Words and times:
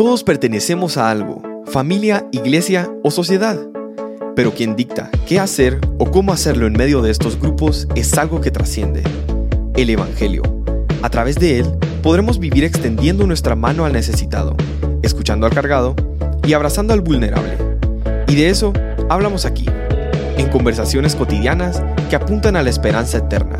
Todos 0.00 0.24
pertenecemos 0.24 0.96
a 0.96 1.10
algo, 1.10 1.42
familia, 1.66 2.26
iglesia 2.32 2.90
o 3.04 3.10
sociedad. 3.10 3.58
Pero 4.34 4.54
quien 4.54 4.74
dicta 4.74 5.10
qué 5.28 5.38
hacer 5.38 5.78
o 5.98 6.10
cómo 6.10 6.32
hacerlo 6.32 6.66
en 6.66 6.72
medio 6.72 7.02
de 7.02 7.10
estos 7.10 7.38
grupos 7.38 7.86
es 7.94 8.16
algo 8.16 8.40
que 8.40 8.50
trasciende. 8.50 9.02
El 9.76 9.90
Evangelio. 9.90 10.42
A 11.02 11.10
través 11.10 11.36
de 11.36 11.58
él 11.58 11.66
podremos 12.02 12.38
vivir 12.38 12.64
extendiendo 12.64 13.26
nuestra 13.26 13.56
mano 13.56 13.84
al 13.84 13.92
necesitado, 13.92 14.56
escuchando 15.02 15.44
al 15.44 15.52
cargado 15.52 15.94
y 16.46 16.54
abrazando 16.54 16.94
al 16.94 17.02
vulnerable. 17.02 17.58
Y 18.26 18.36
de 18.36 18.48
eso 18.48 18.72
hablamos 19.10 19.44
aquí, 19.44 19.66
en 20.38 20.48
conversaciones 20.48 21.14
cotidianas 21.14 21.82
que 22.08 22.16
apuntan 22.16 22.56
a 22.56 22.62
la 22.62 22.70
esperanza 22.70 23.18
eterna. 23.18 23.58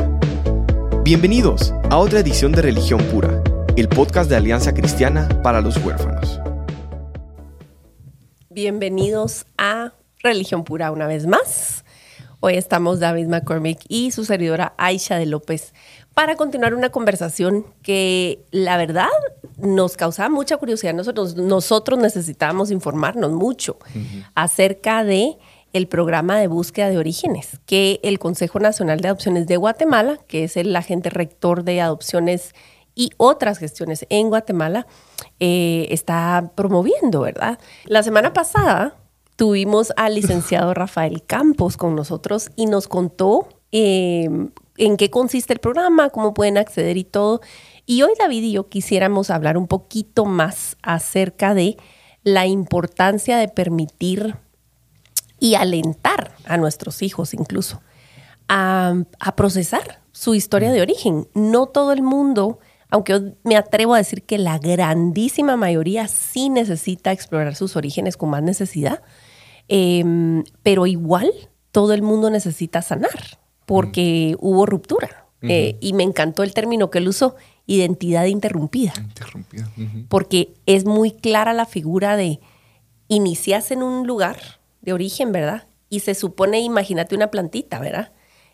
Bienvenidos 1.05 1.75
a 1.91 1.99
otra 1.99 2.21
edición 2.21 2.53
de 2.53 2.63
Religión 2.63 3.03
Pura 3.13 3.43
el 3.81 3.89
podcast 3.89 4.29
de 4.29 4.37
Alianza 4.37 4.75
Cristiana 4.75 5.27
para 5.43 5.63
los 5.63 5.79
Huérfanos. 5.79 6.39
Bienvenidos 8.51 9.47
a 9.57 9.95
Religión 10.19 10.65
Pura 10.65 10.91
una 10.93 11.07
vez 11.07 11.27
más. 11.27 11.87
Hoy 12.41 12.57
estamos 12.57 13.01
David 13.01 13.29
McCormick 13.29 13.81
y 13.89 14.11
su 14.11 14.27
servidora 14.27 14.75
Aisha 14.77 15.17
de 15.17 15.25
López 15.25 15.73
para 16.13 16.37
continuar 16.37 16.75
una 16.75 16.91
conversación 16.91 17.65
que 17.81 18.45
la 18.51 18.77
verdad 18.77 19.09
nos 19.57 19.97
causaba 19.97 20.29
mucha 20.29 20.59
curiosidad. 20.59 20.93
Nosotros, 20.93 21.37
nosotros 21.37 21.99
necesitábamos 21.99 22.71
informarnos 22.71 23.33
mucho 23.33 23.79
acerca 24.35 25.05
de 25.05 25.39
el 25.73 25.89
programa 25.89 26.39
de 26.39 26.49
búsqueda 26.49 26.91
de 26.91 26.99
orígenes 26.99 27.61
que 27.65 27.99
el 28.03 28.19
Consejo 28.19 28.61
Nacional 28.61 29.01
de 29.01 29.09
Adopciones 29.09 29.47
de 29.47 29.57
Guatemala, 29.57 30.19
que 30.27 30.45
es 30.45 30.59
el 30.59 30.77
agente 30.77 31.09
rector 31.09 31.65
de 31.65 31.81
adopciones 31.81 32.53
y 32.95 33.11
otras 33.17 33.59
gestiones 33.59 34.07
en 34.11 34.29
Guatemala 34.29 34.87
eh, 35.39 35.87
está 35.91 36.53
promoviendo, 36.55 37.21
¿verdad? 37.21 37.59
La 37.85 38.03
semana 38.03 38.33
pasada 38.33 38.97
tuvimos 39.37 39.93
al 39.97 40.17
licenciado 40.17 40.75
Rafael 40.75 41.23
Campos 41.25 41.77
con 41.77 41.97
nosotros 41.97 42.51
y 42.57 42.67
nos 42.67 42.89
contó 42.89 43.49
em, 43.73 44.51
en 44.77 44.97
qué 44.97 45.09
consiste 45.09 45.53
el 45.53 45.61
programa, 45.61 46.11
cómo 46.11 46.35
pueden 46.35 46.59
acceder 46.59 46.97
y 46.97 47.05
todo. 47.05 47.41
Y 47.87 48.03
hoy 48.03 48.13
David 48.19 48.43
y 48.43 48.53
yo 48.53 48.69
quisiéramos 48.69 49.31
hablar 49.31 49.57
un 49.57 49.67
poquito 49.67 50.27
más 50.27 50.77
acerca 50.83 51.55
de 51.55 51.77
la 52.23 52.47
importancia 52.47 53.39
de 53.39 53.49
permitir 53.49 54.37
y 55.39 55.55
alentar 55.55 56.35
a 56.45 56.59
nuestros 56.59 57.01
hijos 57.03 57.33
incluso 57.33 57.81
a, 58.49 58.95
a 59.21 59.37
procesar 59.37 60.03
su 60.13 60.35
historia 60.35 60.71
de 60.71 60.83
origen. 60.83 61.29
No 61.33 61.67
todo 61.67 61.93
el 61.93 62.03
mundo 62.03 62.59
aunque 62.91 63.35
me 63.45 63.57
atrevo 63.57 63.95
a 63.95 63.99
decir 63.99 64.23
que 64.23 64.39
la 64.39 64.59
grandísima 64.59 65.57
mayoría 65.57 66.09
sí 66.09 66.49
necesita 66.49 67.13
explorar 67.13 67.55
sus 67.55 67.77
orígenes 67.77 68.17
con 68.17 68.31
más 68.31 68.43
necesidad, 68.43 69.03
em, 69.69 70.45
pero 70.63 70.87
igual 70.87 71.31
todo 71.73 71.93
el 71.93 72.03
mundo 72.03 72.31
necesita 72.31 72.83
sanar 72.83 73.39
porque 73.67 74.37
hubo 74.41 74.67
ruptura. 74.67 75.27
Eh, 75.43 75.79
y 75.81 75.95
me 75.95 76.03
encantó 76.03 76.43
el 76.43 76.53
término 76.53 76.91
que 76.91 76.99
él 76.99 77.09
usó, 77.09 77.35
identidad 77.67 78.27
interrumpida. 78.27 78.93
Interrumpida. 78.99 79.71
Porque 80.09 80.53
es 80.67 80.85
muy 80.85 81.13
clara 81.13 81.55
la 81.55 81.65
figura 81.65 82.17
de 82.17 82.41
iniciarse 83.09 83.75
en 83.75 83.83
un 83.83 84.07
lugar 84.07 84.37
de 84.83 84.93
origen, 84.93 85.33
¿verdad? 85.33 85.67
Y 85.89 86.01
se 86.01 86.15
supone, 86.15 86.61
imagínate 86.61 87.15
una 87.15 87.31
plantita, 87.31 87.79
¿verdad? 87.79 88.13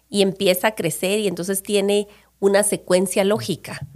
Y 0.08 0.22
empieza 0.22 0.68
a 0.68 0.74
crecer 0.74 1.18
y 1.18 1.26
entonces 1.26 1.62
tiene 1.62 2.06
una 2.38 2.62
secuencia 2.62 3.24
lógica, 3.24 3.86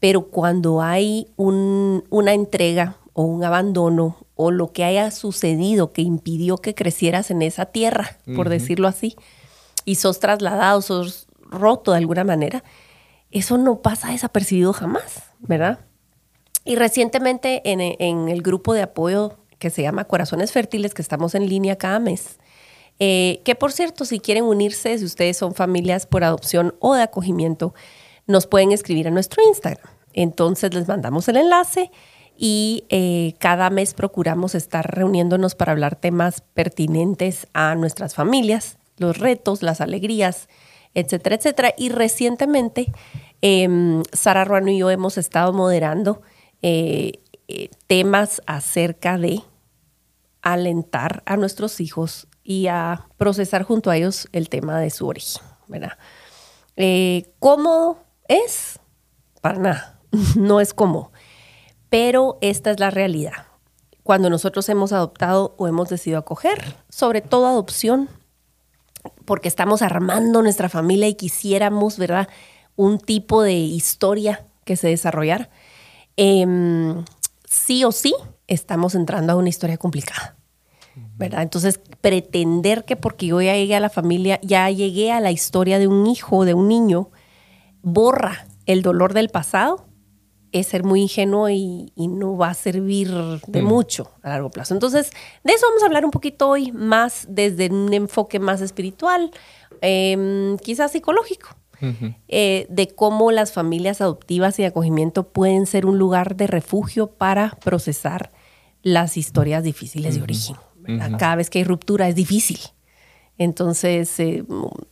pero 0.00 0.28
cuando 0.28 0.82
hay 0.82 1.28
una 1.36 2.32
entrega 2.32 2.96
o 3.12 3.22
un 3.22 3.42
abandono 3.44 4.16
o 4.34 4.50
lo 4.50 4.72
que 4.72 4.84
haya 4.84 5.10
sucedido 5.10 5.92
que 5.92 6.02
impidió 6.02 6.58
que 6.58 6.74
crecieras 6.74 7.30
en 7.30 7.42
esa 7.42 7.66
tierra, 7.66 8.18
por 8.36 8.48
decirlo 8.48 8.88
así, 8.88 9.16
y 9.84 9.96
sos 9.96 10.20
trasladado, 10.20 10.82
sos 10.82 11.26
roto 11.40 11.92
de 11.92 11.98
alguna 11.98 12.24
manera, 12.24 12.62
eso 13.30 13.58
no 13.58 13.80
pasa 13.80 14.10
desapercibido 14.10 14.72
jamás, 14.72 15.22
¿verdad? 15.40 15.80
Y 16.64 16.76
recientemente 16.76 17.62
en, 17.70 17.80
en 17.80 18.28
el 18.28 18.42
grupo 18.42 18.74
de 18.74 18.82
apoyo 18.82 19.38
que 19.58 19.70
se 19.70 19.82
llama 19.82 20.04
Corazones 20.04 20.52
Fértiles, 20.52 20.94
que 20.94 21.02
estamos 21.02 21.34
en 21.34 21.48
línea 21.48 21.76
cada 21.76 21.98
mes, 21.98 22.38
eh, 23.00 23.40
que 23.44 23.54
por 23.54 23.72
cierto, 23.72 24.04
si 24.04 24.18
quieren 24.18 24.44
unirse, 24.44 24.98
si 24.98 25.04
ustedes 25.04 25.36
son 25.36 25.54
familias 25.54 26.06
por 26.06 26.24
adopción 26.24 26.74
o 26.80 26.94
de 26.94 27.02
acogimiento, 27.02 27.74
nos 28.26 28.46
pueden 28.46 28.72
escribir 28.72 29.08
a 29.08 29.10
nuestro 29.10 29.42
Instagram. 29.46 29.86
Entonces 30.12 30.74
les 30.74 30.88
mandamos 30.88 31.28
el 31.28 31.36
enlace 31.36 31.90
y 32.36 32.84
eh, 32.88 33.34
cada 33.38 33.70
mes 33.70 33.94
procuramos 33.94 34.54
estar 34.54 34.94
reuniéndonos 34.94 35.54
para 35.54 35.72
hablar 35.72 35.96
temas 35.96 36.42
pertinentes 36.54 37.46
a 37.52 37.74
nuestras 37.74 38.14
familias, 38.14 38.78
los 38.96 39.18
retos, 39.18 39.62
las 39.62 39.80
alegrías, 39.80 40.48
etcétera, 40.94 41.36
etcétera. 41.36 41.74
Y 41.76 41.90
recientemente, 41.90 42.92
em, 43.42 44.02
Sara 44.12 44.44
Ruano 44.44 44.70
y 44.70 44.78
yo 44.78 44.90
hemos 44.90 45.18
estado 45.18 45.52
moderando 45.52 46.22
eh, 46.62 47.20
temas 47.86 48.42
acerca 48.46 49.16
de 49.16 49.40
alentar 50.42 51.22
a 51.26 51.36
nuestros 51.36 51.80
hijos 51.80 52.26
y 52.48 52.68
a 52.68 53.06
procesar 53.18 53.62
junto 53.62 53.90
a 53.90 53.98
ellos 53.98 54.26
el 54.32 54.48
tema 54.48 54.80
de 54.80 54.88
su 54.88 55.06
origen, 55.06 55.42
¿verdad? 55.66 55.98
Eh, 56.76 57.30
¿Cómodo 57.40 57.98
es? 58.26 58.78
Para 59.42 59.58
nada, 59.58 60.00
no 60.34 60.58
es 60.58 60.72
cómodo. 60.72 61.12
Pero 61.90 62.38
esta 62.40 62.70
es 62.70 62.80
la 62.80 62.88
realidad. 62.88 63.34
Cuando 64.02 64.30
nosotros 64.30 64.66
hemos 64.70 64.94
adoptado 64.94 65.54
o 65.58 65.68
hemos 65.68 65.90
decidido 65.90 66.20
acoger, 66.20 66.76
sobre 66.88 67.20
todo 67.20 67.46
adopción, 67.48 68.08
porque 69.26 69.48
estamos 69.48 69.82
armando 69.82 70.40
nuestra 70.40 70.70
familia 70.70 71.06
y 71.06 71.16
quisiéramos, 71.16 71.98
¿verdad? 71.98 72.28
Un 72.76 72.98
tipo 72.98 73.42
de 73.42 73.52
historia 73.52 74.46
que 74.64 74.76
se 74.76 74.88
desarrollara, 74.88 75.50
em, 76.16 77.04
sí 77.44 77.84
o 77.84 77.92
sí 77.92 78.14
estamos 78.46 78.94
entrando 78.94 79.34
a 79.34 79.36
una 79.36 79.50
historia 79.50 79.76
complicada. 79.76 80.37
¿Verdad? 81.16 81.42
Entonces, 81.42 81.80
pretender 82.00 82.84
que 82.84 82.96
porque 82.96 83.26
yo 83.26 83.40
ya 83.40 83.54
llegué 83.54 83.74
a 83.76 83.80
la 83.80 83.90
familia, 83.90 84.40
ya 84.42 84.70
llegué 84.70 85.12
a 85.12 85.20
la 85.20 85.30
historia 85.30 85.78
de 85.78 85.88
un 85.88 86.06
hijo, 86.06 86.44
de 86.44 86.54
un 86.54 86.68
niño, 86.68 87.10
borra 87.82 88.46
el 88.66 88.82
dolor 88.82 89.14
del 89.14 89.28
pasado, 89.28 89.86
es 90.52 90.66
ser 90.68 90.84
muy 90.84 91.02
ingenuo 91.02 91.48
y, 91.50 91.92
no 91.96 92.36
va 92.36 92.50
a 92.50 92.54
servir 92.54 93.10
de 93.46 93.62
mm. 93.62 93.64
mucho 93.64 94.10
a 94.22 94.30
largo 94.30 94.50
plazo. 94.50 94.74
Entonces, 94.74 95.10
de 95.44 95.52
eso 95.52 95.66
vamos 95.68 95.82
a 95.82 95.86
hablar 95.86 96.04
un 96.04 96.10
poquito 96.10 96.48
hoy, 96.48 96.72
más 96.72 97.26
desde 97.28 97.68
un 97.68 97.92
enfoque 97.92 98.38
más 98.38 98.60
espiritual, 98.60 99.30
em, 99.80 100.56
quizás 100.58 100.92
psicológico. 100.92 101.50
Eh, 102.26 102.66
de 102.68 102.88
cómo 102.88 103.30
las 103.30 103.52
familias 103.52 104.00
adoptivas 104.00 104.58
y 104.58 104.62
de 104.62 104.66
acogimiento 104.66 105.28
pueden 105.28 105.64
ser 105.64 105.86
un 105.86 105.96
lugar 105.96 106.34
de 106.34 106.48
refugio 106.48 107.12
para 107.12 107.56
procesar 107.62 108.32
las 108.82 109.16
historias 109.16 109.62
difíciles 109.62 110.16
de 110.16 110.22
origen. 110.22 110.56
Cada 111.18 111.36
vez 111.36 111.50
que 111.50 111.58
hay 111.58 111.64
ruptura 111.64 112.08
es 112.08 112.14
difícil. 112.14 112.58
Entonces, 113.36 114.18
eh, 114.18 114.44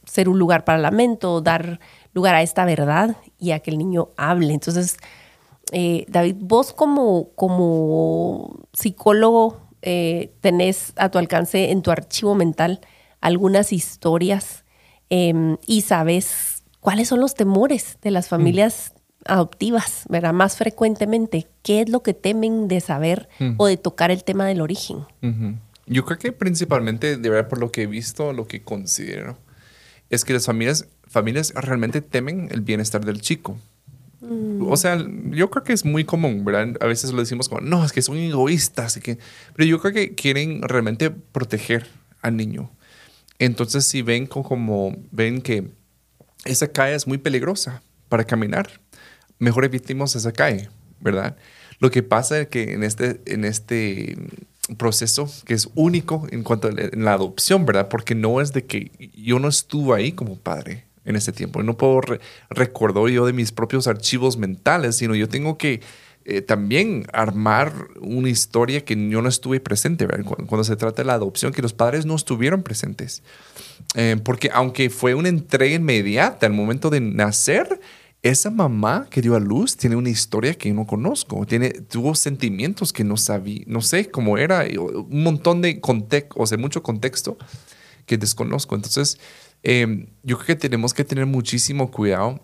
ser 0.04 0.28
un 0.28 0.38
lugar 0.38 0.64
para 0.64 0.78
lamento, 0.78 1.40
dar 1.40 1.80
lugar 2.12 2.34
a 2.34 2.42
esta 2.42 2.64
verdad 2.64 3.16
y 3.38 3.50
a 3.50 3.58
que 3.58 3.70
el 3.70 3.78
niño 3.78 4.10
hable. 4.16 4.52
Entonces, 4.52 4.98
eh, 5.72 6.06
David, 6.08 6.36
vos 6.38 6.72
como, 6.72 7.30
como 7.34 8.60
psicólogo 8.72 9.66
eh, 9.82 10.32
tenés 10.40 10.92
a 10.96 11.10
tu 11.10 11.18
alcance 11.18 11.70
en 11.70 11.82
tu 11.82 11.90
archivo 11.90 12.34
mental 12.34 12.80
algunas 13.20 13.72
historias 13.72 14.64
em, 15.10 15.56
y 15.66 15.82
sabes 15.82 16.62
cuáles 16.80 17.08
son 17.08 17.20
los 17.20 17.34
temores 17.34 17.98
de 18.02 18.12
las 18.12 18.26
mm. 18.26 18.30
familias 18.30 18.92
adoptivas, 19.24 20.04
¿verdad? 20.08 20.32
Más 20.32 20.56
frecuentemente, 20.56 21.48
¿qué 21.62 21.82
es 21.82 21.88
lo 21.88 22.02
que 22.02 22.14
temen 22.14 22.68
de 22.68 22.81
saber 22.81 23.28
mm. 23.40 23.54
o 23.58 23.66
de 23.66 23.76
tocar 23.76 24.12
el 24.12 24.22
tema 24.22 24.46
del 24.46 24.60
origen? 24.60 25.04
Yo 25.87 26.05
creo 26.05 26.19
que 26.19 26.33
principalmente, 26.33 27.17
de 27.17 27.31
verdad, 27.31 27.49
por 27.49 27.59
lo 27.59 27.71
que 27.71 27.83
he 27.83 27.87
visto, 27.87 28.33
lo 28.33 28.47
que 28.47 28.62
considero, 28.62 29.38
es 30.11 30.25
que 30.25 30.33
las 30.33 30.47
familias, 30.47 30.88
familias 31.06 31.53
realmente 31.55 32.00
temen 32.00 32.49
el 32.50 32.61
bienestar 32.61 33.05
del 33.05 33.21
chico. 33.21 33.56
Mm. 34.21 34.67
O 34.69 34.77
sea, 34.77 35.05
yo 35.31 35.50
creo 35.50 35.62
que 35.62 35.73
es 35.73 35.85
muy 35.85 36.05
común, 36.05 36.44
¿verdad? 36.44 36.77
A 36.81 36.87
veces 36.87 37.12
lo 37.12 37.21
decimos 37.21 37.49
como, 37.49 37.61
no, 37.61 37.85
es 37.85 37.93
que 37.93 38.03
son 38.03 38.17
egoístas, 38.17 38.99
que... 38.99 39.19
pero 39.55 39.69
yo 39.69 39.81
creo 39.81 39.93
que 39.93 40.15
quieren 40.15 40.62
realmente 40.62 41.11
proteger 41.11 41.87
al 42.21 42.37
niño. 42.37 42.71
Entonces, 43.38 43.85
si 43.85 44.03
ven 44.03 44.27
como, 44.27 44.97
ven 45.12 45.41
que 45.41 45.71
esa 46.44 46.69
calle 46.69 46.94
es 46.94 47.06
muy 47.06 47.19
peligrosa 47.19 47.83
para 48.09 48.25
caminar, 48.25 48.81
mejor 49.38 49.65
evitemos 49.65 50.17
esa 50.17 50.33
calle, 50.33 50.69
¿verdad? 51.00 51.37
Lo 51.79 51.91
que 51.91 52.03
pasa 52.03 52.41
es 52.41 52.49
que 52.49 52.73
en 52.73 52.83
este, 52.83 53.21
en 53.27 53.44
este 53.44 54.17
proceso 54.76 55.30
que 55.44 55.54
es 55.54 55.68
único 55.74 56.26
en 56.30 56.42
cuanto 56.42 56.68
a 56.68 56.72
la 56.72 57.12
adopción, 57.12 57.66
¿verdad? 57.66 57.88
Porque 57.88 58.14
no 58.14 58.40
es 58.40 58.52
de 58.52 58.64
que 58.64 58.90
yo 59.16 59.38
no 59.38 59.48
estuve 59.48 59.96
ahí 59.96 60.12
como 60.12 60.36
padre 60.36 60.84
en 61.04 61.16
ese 61.16 61.32
tiempo. 61.32 61.62
No 61.62 61.76
puedo 61.76 62.00
recordar 62.50 63.08
yo 63.08 63.26
de 63.26 63.32
mis 63.32 63.52
propios 63.52 63.86
archivos 63.86 64.36
mentales, 64.36 64.96
sino 64.96 65.14
yo 65.14 65.28
tengo 65.28 65.56
que 65.56 65.80
eh, 66.24 66.42
también 66.42 67.06
armar 67.12 67.72
una 68.00 68.28
historia 68.28 68.84
que 68.84 68.96
yo 69.08 69.22
no 69.22 69.28
estuve 69.28 69.60
presente, 69.60 70.06
¿verdad? 70.06 70.24
Cuando, 70.24 70.46
cuando, 70.48 70.64
se 70.64 70.74
trata 70.74 71.02
de 71.02 71.06
la 71.06 71.14
adopción, 71.14 71.52
que 71.52 71.62
los 71.62 71.72
padres 71.72 72.04
no 72.04 72.16
estuvieron 72.16 72.64
presentes. 72.64 73.22
Eh, 73.94 74.16
porque 74.24 74.50
aunque 74.52 74.90
fue 74.90 75.14
una 75.14 75.28
entrega 75.28 75.76
inmediata 75.76 76.46
al 76.46 76.52
momento 76.52 76.90
de 76.90 77.00
nacer, 77.00 77.80
esa 78.28 78.50
mamá 78.50 79.06
que 79.11 79.20
dio 79.20 79.34
a 79.34 79.40
luz 79.40 79.76
tiene 79.76 79.96
una 79.96 80.11
historia 80.11 80.55
que 80.55 80.69
yo 80.69 80.75
no 80.75 80.87
conozco, 80.87 81.44
tiene, 81.46 81.70
tuvo 81.70 82.14
sentimientos 82.14 82.93
que 82.93 83.05
no 83.05 83.17
sabía, 83.17 83.62
no 83.67 83.82
sé 83.82 84.11
cómo 84.11 84.38
era, 84.38 84.64
un 84.78 85.23
montón 85.23 85.62
de 85.62 85.81
contexto, 85.81 86.34
o 86.38 86.46
sea, 86.46 86.58
mucho 86.58 86.82
contexto 86.82 87.37
que 88.06 88.19
desconozco. 88.19 88.75
Entonces, 88.75 89.19
eh, 89.62 90.08
yo 90.23 90.37
creo 90.37 90.46
que 90.46 90.56
tenemos 90.56 90.94
que 90.94 91.05
tener 91.05 91.26
muchísimo 91.26 91.90
cuidado 91.90 92.40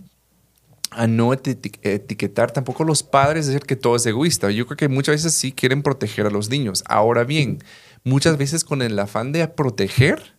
a 0.91 1.07
no 1.07 1.33
etiquetar 1.33 2.51
tampoco 2.51 2.83
a 2.83 2.87
los 2.87 3.03
padres, 3.03 3.47
decir 3.47 3.63
que 3.63 3.77
todo 3.77 3.97
es 3.97 4.05
egoísta. 4.05 4.51
Yo 4.51 4.67
creo 4.67 4.77
que 4.77 4.89
muchas 4.89 5.15
veces 5.15 5.35
sí 5.35 5.53
quieren 5.53 5.83
proteger 5.83 6.27
a 6.27 6.31
los 6.31 6.51
niños. 6.51 6.85
Ahora 6.87 7.25
bien, 7.25 7.59
muchas 8.05 8.37
veces 8.37 8.65
con 8.65 8.83
el 8.83 8.99
afán 8.99 9.33
de 9.33 9.47
proteger, 9.49 10.35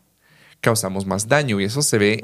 causamos 0.62 1.06
más 1.06 1.28
daño 1.28 1.60
y 1.60 1.66
eso 1.66 1.82
se 1.82 1.98
ve 1.98 2.22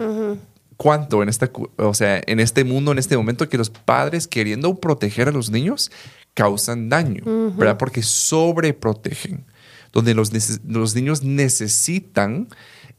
cuánto 0.79 1.21
en 1.21 1.27
esta, 1.27 1.51
o 1.75 1.93
sea, 1.93 2.21
en 2.25 2.39
este 2.39 2.63
mundo, 2.63 2.93
en 2.93 2.97
este 2.97 3.17
momento, 3.17 3.49
que 3.49 3.57
los 3.57 3.69
padres 3.69 4.27
queriendo 4.27 4.75
proteger 4.75 5.27
a 5.27 5.31
los 5.31 5.49
niños 5.49 5.91
causan 6.33 6.87
daño, 6.87 7.51
¿verdad? 7.57 7.77
Porque 7.77 8.01
sobreprotegen, 8.01 9.45
donde 9.91 10.13
los, 10.13 10.31
los 10.65 10.95
niños 10.95 11.21
necesitan 11.21 12.47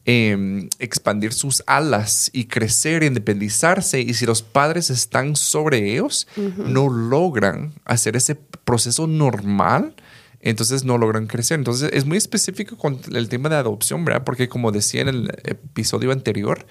Em, 0.03 0.67
expandir 0.79 1.31
sus 1.31 1.61
alas 1.67 2.31
y 2.33 2.45
crecer, 2.45 3.03
independizarse. 3.03 4.01
Y 4.01 4.15
si 4.15 4.25
los 4.25 4.41
padres 4.41 4.89
están 4.89 5.35
sobre 5.35 5.91
ellos, 5.91 6.27
no 6.57 6.89
logran 6.89 7.75
hacer 7.85 8.15
ese 8.15 8.33
proceso 8.33 9.05
normal, 9.05 9.93
entonces 10.41 10.83
no 10.83 10.97
logran 10.97 11.27
crecer. 11.27 11.59
Entonces 11.59 11.89
es 11.93 12.05
muy 12.05 12.17
específico 12.17 12.77
con 12.77 12.99
el 13.13 13.29
tema 13.29 13.49
de 13.49 13.55
adopción, 13.55 14.03
¿verdad? 14.05 14.23
Porque 14.23 14.49
como 14.49 14.71
decía 14.71 15.01
en 15.01 15.09
el 15.09 15.31
episodio 15.43 16.11
anterior, 16.11 16.65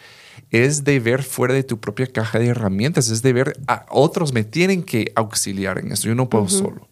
es 0.50 0.84
de 0.84 0.98
ver 1.00 1.22
fuera 1.22 1.54
de 1.54 1.62
tu 1.62 1.78
propia 1.78 2.06
caja 2.06 2.38
de 2.38 2.48
herramientas, 2.48 3.10
es 3.10 3.22
de 3.22 3.32
ver 3.32 3.60
a 3.66 3.86
otros 3.90 4.32
me 4.32 4.44
tienen 4.44 4.82
que 4.82 5.12
auxiliar 5.14 5.78
en 5.78 5.92
eso, 5.92 6.08
yo 6.08 6.14
no 6.14 6.28
puedo 6.28 6.48
solo. 6.48 6.88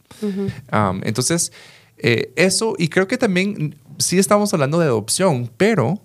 entonces, 1.03 1.53
eh, 1.99 2.33
eso, 2.37 2.75
y 2.79 2.89
creo 2.89 3.09
que 3.09 3.19
también 3.19 3.77
sí 3.99 4.19
estamos 4.19 4.53
hablando 4.55 4.79
de 4.79 4.87
adopción, 4.87 5.51
pero 5.57 6.01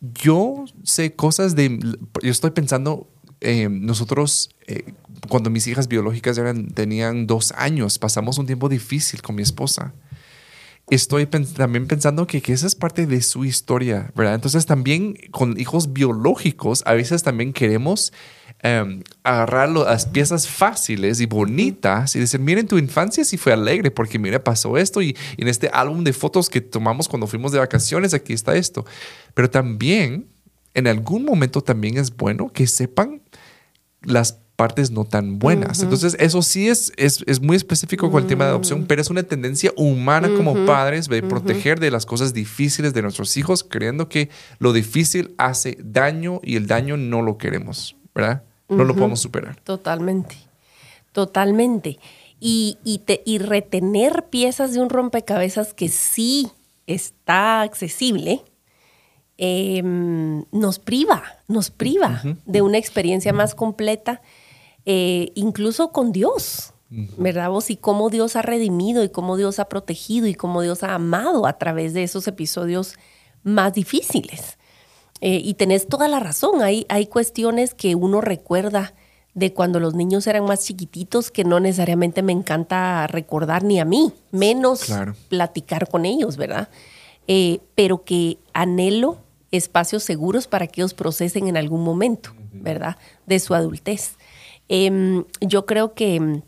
yo 0.00 0.64
sé 0.84 1.14
cosas 1.14 1.56
de, 1.56 1.78
yo 2.22 2.30
estoy 2.30 2.50
pensando, 2.50 3.08
eh, 3.40 3.68
nosotros, 3.68 4.50
eh, 4.66 4.84
cuando 5.28 5.50
mis 5.50 5.66
hijas 5.66 5.88
biológicas 5.88 6.38
eran, 6.38 6.68
tenían 6.68 7.26
dos 7.26 7.52
años, 7.52 7.98
pasamos 7.98 8.38
un 8.38 8.46
tiempo 8.46 8.68
difícil 8.68 9.22
con 9.22 9.36
mi 9.36 9.42
esposa. 9.42 9.94
Estoy 10.88 11.26
también 11.26 11.88
pensando 11.88 12.28
que, 12.28 12.40
esa 12.46 12.66
es 12.66 12.76
parte 12.76 13.06
de 13.06 13.20
su 13.20 13.44
historia, 13.44 14.12
¿verdad? 14.14 14.36
Entonces 14.36 14.66
también 14.66 15.16
con 15.32 15.58
hijos 15.58 15.92
biológicos, 15.92 16.84
a 16.86 16.94
veces 16.94 17.24
también 17.24 17.52
queremos 17.52 18.12
um, 18.62 19.02
agarrar 19.24 19.68
las 19.68 20.06
piezas 20.06 20.46
fáciles 20.46 21.20
y 21.20 21.26
bonitas 21.26 22.14
y 22.14 22.20
decir, 22.20 22.38
miren, 22.38 22.68
tu 22.68 22.78
infancia 22.78 23.24
sí 23.24 23.36
fue 23.36 23.52
alegre 23.52 23.90
porque 23.90 24.20
mira, 24.20 24.44
pasó 24.44 24.76
esto 24.76 25.02
y, 25.02 25.16
en 25.36 25.48
este 25.48 25.70
álbum 25.72 26.04
de 26.04 26.12
fotos 26.12 26.48
que 26.48 26.60
tomamos 26.60 27.08
cuando 27.08 27.26
fuimos 27.26 27.50
de 27.50 27.58
vacaciones, 27.58 28.14
aquí 28.14 28.32
está 28.32 28.54
esto. 28.54 28.86
Pero 29.34 29.50
también, 29.50 30.28
en 30.74 30.86
algún 30.86 31.24
momento 31.24 31.62
también 31.62 31.98
es 31.98 32.14
bueno 32.14 32.52
que 32.52 32.68
sepan 32.68 33.22
las 34.02 34.38
partes 34.56 34.90
no 34.90 35.04
tan 35.04 35.38
buenas. 35.38 35.82
Entonces, 35.82 36.16
eso 36.18 36.42
sí 36.42 36.68
es, 36.68 36.92
es, 36.96 37.22
es, 37.26 37.40
muy 37.40 37.56
específico 37.56 38.10
con 38.10 38.22
el 38.22 38.28
tema 38.28 38.44
de 38.44 38.50
adopción, 38.50 38.80
mm. 38.80 38.86
pero 38.86 39.02
es 39.02 39.10
una 39.10 39.22
tendencia 39.22 39.72
humana 39.76 40.28
como 40.34 40.66
padres 40.66 41.08
de 41.08 41.22
proteger 41.22 41.78
de 41.78 41.90
las 41.90 42.06
cosas 42.06 42.32
difíciles 42.32 42.94
de 42.94 43.02
nuestros 43.02 43.36
hijos, 43.36 43.62
creyendo 43.62 44.08
que 44.08 44.30
lo 44.58 44.72
difícil 44.72 45.34
hace 45.38 45.76
daño 45.80 46.40
y 46.42 46.56
el 46.56 46.66
daño 46.66 46.96
no 46.96 47.22
lo 47.22 47.36
queremos, 47.38 47.96
¿verdad? 48.14 48.42
no 48.68 48.84
lo 48.84 48.94
podemos 48.94 49.20
superar. 49.20 49.56
Totalmente, 49.62 50.36
totalmente. 51.12 51.98
Y, 52.38 52.78
y, 52.84 53.38
retener 53.38 54.26
piezas 54.28 54.74
de 54.74 54.80
un 54.80 54.90
rompecabezas 54.90 55.72
que 55.72 55.88
sí 55.88 56.50
está 56.86 57.62
accesible, 57.62 58.42
em, 59.38 60.44
nos 60.52 60.78
priva, 60.78 61.22
nos 61.48 61.70
priva 61.70 62.22
de 62.44 62.60
una 62.60 62.78
experiencia 62.78 63.32
más 63.32 63.54
completa, 63.54 64.20
eh, 64.86 65.32
incluso 65.34 65.90
con 65.90 66.12
Dios, 66.12 66.72
¿verdad 67.18 67.50
vos? 67.50 67.70
Y 67.70 67.76
cómo 67.76 68.08
Dios 68.08 68.36
ha 68.36 68.42
redimido 68.42 69.02
y 69.02 69.08
cómo 69.08 69.36
Dios 69.36 69.58
ha 69.58 69.68
protegido 69.68 70.28
y 70.28 70.34
cómo 70.34 70.62
Dios 70.62 70.84
ha 70.84 70.94
amado 70.94 71.46
a 71.46 71.58
través 71.58 71.92
de 71.92 72.04
esos 72.04 72.28
episodios 72.28 72.94
más 73.42 73.74
difíciles. 73.74 74.58
Eh, 75.20 75.40
y 75.42 75.54
tenés 75.54 75.88
toda 75.88 76.08
la 76.08 76.20
razón, 76.20 76.62
hay, 76.62 76.86
hay 76.88 77.06
cuestiones 77.06 77.74
que 77.74 77.94
uno 77.94 78.20
recuerda 78.20 78.94
de 79.34 79.52
cuando 79.52 79.80
los 79.80 79.94
niños 79.94 80.26
eran 80.26 80.44
más 80.44 80.64
chiquititos 80.64 81.30
que 81.30 81.44
no 81.44 81.60
necesariamente 81.60 82.22
me 82.22 82.32
encanta 82.32 83.06
recordar 83.06 83.64
ni 83.64 83.80
a 83.80 83.84
mí, 83.84 84.12
menos 84.30 84.86
platicar 85.28 85.88
con 85.88 86.06
ellos, 86.06 86.36
¿verdad? 86.36 86.68
Eh, 87.28 87.60
pero 87.74 88.04
que 88.04 88.38
anhelo 88.52 89.18
espacios 89.50 90.04
seguros 90.04 90.46
para 90.46 90.66
que 90.66 90.80
ellos 90.80 90.94
procesen 90.94 91.48
en 91.48 91.56
algún 91.56 91.82
momento, 91.82 92.30
¿verdad? 92.52 92.96
De 93.26 93.38
su 93.38 93.54
adultez. 93.54 94.16
Em, 94.68 95.24
yo 95.40 95.66
creo 95.66 95.94
que 95.94 96.42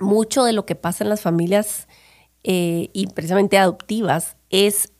mucho 0.00 0.44
de 0.44 0.52
lo 0.52 0.66
que 0.66 0.74
pasa 0.74 1.04
en 1.04 1.10
las 1.10 1.20
familias 1.20 1.86
eh, 2.44 2.88
y 2.92 3.06
precisamente 3.08 3.58
adoptivas 3.58 4.36
es 4.50 4.92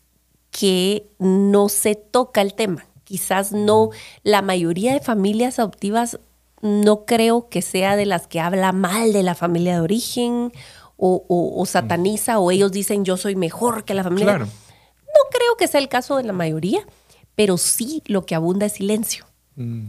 que 0.51 1.07
no 1.19 1.69
se 1.69 1.95
toca 1.95 2.41
el 2.41 2.55
tema 2.55 2.87
quizás 3.13 3.53
no, 3.53 3.91
la 4.23 4.41
mayoría 4.41 4.95
de 4.95 5.01
familias 5.01 5.59
adoptivas 5.59 6.19
no 6.63 7.05
creo 7.05 7.51
que 7.51 7.61
sea 7.61 7.95
de 7.95 8.07
las 8.07 8.27
que 8.27 8.41
habla 8.41 8.73
mal 8.73 9.13
de 9.13 9.23
la 9.23 9.35
familia 9.35 9.75
de 9.75 9.81
origen 9.83 10.51
o, 10.97 11.63
sataniza 11.67 12.39
o 12.39 12.51
ellos 12.51 12.73
dicen 12.73 13.05
yo 13.05 13.19
soy 13.19 13.37
mejor 13.37 13.85
que 13.85 13.93
la 13.93 14.03
familia. 14.03 14.39
No 14.39 15.21
creo 15.31 15.57
que 15.59 15.69
sea 15.69 15.81
el 15.81 15.91
caso 15.91 16.17
de 16.17 16.23
la 16.23 16.33
mayoría, 16.33 16.87
pero 17.35 17.59
sí 17.59 18.03
lo 18.07 18.25
que 18.25 18.35
abunda 18.35 18.65
es 18.65 18.73
silencio. 18.73 19.27
Mm. 19.57 19.89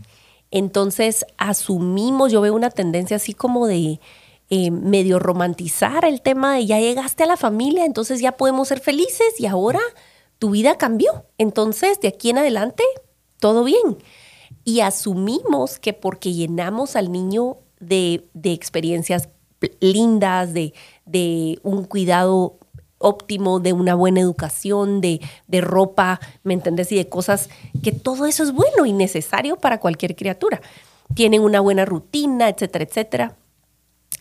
Entonces 0.55 1.25
asumimos, 1.37 2.31
yo 2.31 2.39
veo 2.39 2.53
una 2.53 2.69
tendencia 2.69 3.17
así 3.17 3.33
como 3.33 3.65
de 3.65 3.99
eh, 4.51 4.69
medio 4.69 5.17
romantizar 5.17 6.05
el 6.05 6.21
tema 6.21 6.53
de 6.53 6.67
ya 6.67 6.79
llegaste 6.79 7.23
a 7.23 7.25
la 7.25 7.37
familia, 7.37 7.85
entonces 7.85 8.21
ya 8.21 8.33
podemos 8.33 8.67
ser 8.67 8.79
felices 8.79 9.39
y 9.39 9.47
ahora 9.47 9.79
tu 10.37 10.51
vida 10.51 10.77
cambió. 10.77 11.25
Entonces 11.39 11.99
de 12.01 12.09
aquí 12.09 12.29
en 12.29 12.37
adelante 12.37 12.83
todo 13.39 13.63
bien. 13.63 13.97
Y 14.63 14.81
asumimos 14.81 15.79
que 15.79 15.93
porque 15.93 16.33
llenamos 16.33 16.95
al 16.95 17.11
niño 17.11 17.57
de, 17.79 18.23
experiencias 18.43 19.29
lindas, 19.79 20.53
de, 20.53 20.75
de, 21.07 21.57
un 21.63 21.85
cuidado 21.85 22.59
óptimo, 23.03 23.59
de 23.59 23.73
una 23.73 23.95
buena 23.95 24.21
educación, 24.21 25.01
de, 25.01 25.21
de, 25.47 25.61
ropa, 25.61 26.19
¿me 26.43 26.53
entendés? 26.53 26.91
Y 26.91 26.95
de 26.95 27.09
cosas, 27.09 27.49
que 27.83 27.91
todo 27.91 28.25
eso 28.25 28.43
es 28.43 28.51
bueno 28.51 28.85
y 28.85 28.93
necesario 28.93 29.57
para 29.57 29.79
cualquier 29.79 30.15
criatura. 30.15 30.61
Tienen 31.13 31.41
una 31.41 31.59
buena 31.59 31.85
rutina, 31.85 32.49
etcétera, 32.49 32.85
etcétera. 32.85 33.35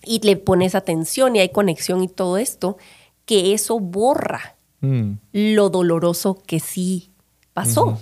Y 0.05 0.21
le 0.27 0.37
pones 0.37 0.75
atención 0.75 1.37
y 1.37 1.41
hay 1.41 1.51
conexión 1.51 2.03
y 2.03 2.09
todo 2.09 2.37
esto, 2.39 2.77
que 3.25 3.55
eso 3.55 3.79
borra 3.79 4.57
mm. 4.81 5.13
lo 5.33 5.71
doloroso 5.71 6.43
que 6.47 6.61
sí 6.61 7.13
pasó. 7.53 7.99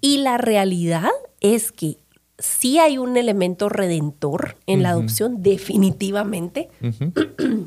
Y 0.00 0.18
la 0.18 0.38
realidad 0.38 1.10
es 1.40 1.72
que 1.72 1.96
sí 2.40 2.78
hay 2.78 2.98
un 2.98 3.16
elemento 3.16 3.68
redentor 3.68 4.56
en 4.66 4.82
la 4.82 4.90
adopción, 4.90 5.42
definitivamente, 5.42 6.68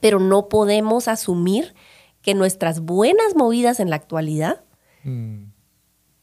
pero 0.00 0.18
no 0.18 0.48
podemos 0.48 1.08
asumir 1.08 1.74
que 2.22 2.34
nuestras 2.34 2.80
buenas 2.80 3.34
movidas 3.34 3.80
en 3.80 3.90
la 3.90 3.96
actualidad 3.96 4.62
mm. 5.04 5.44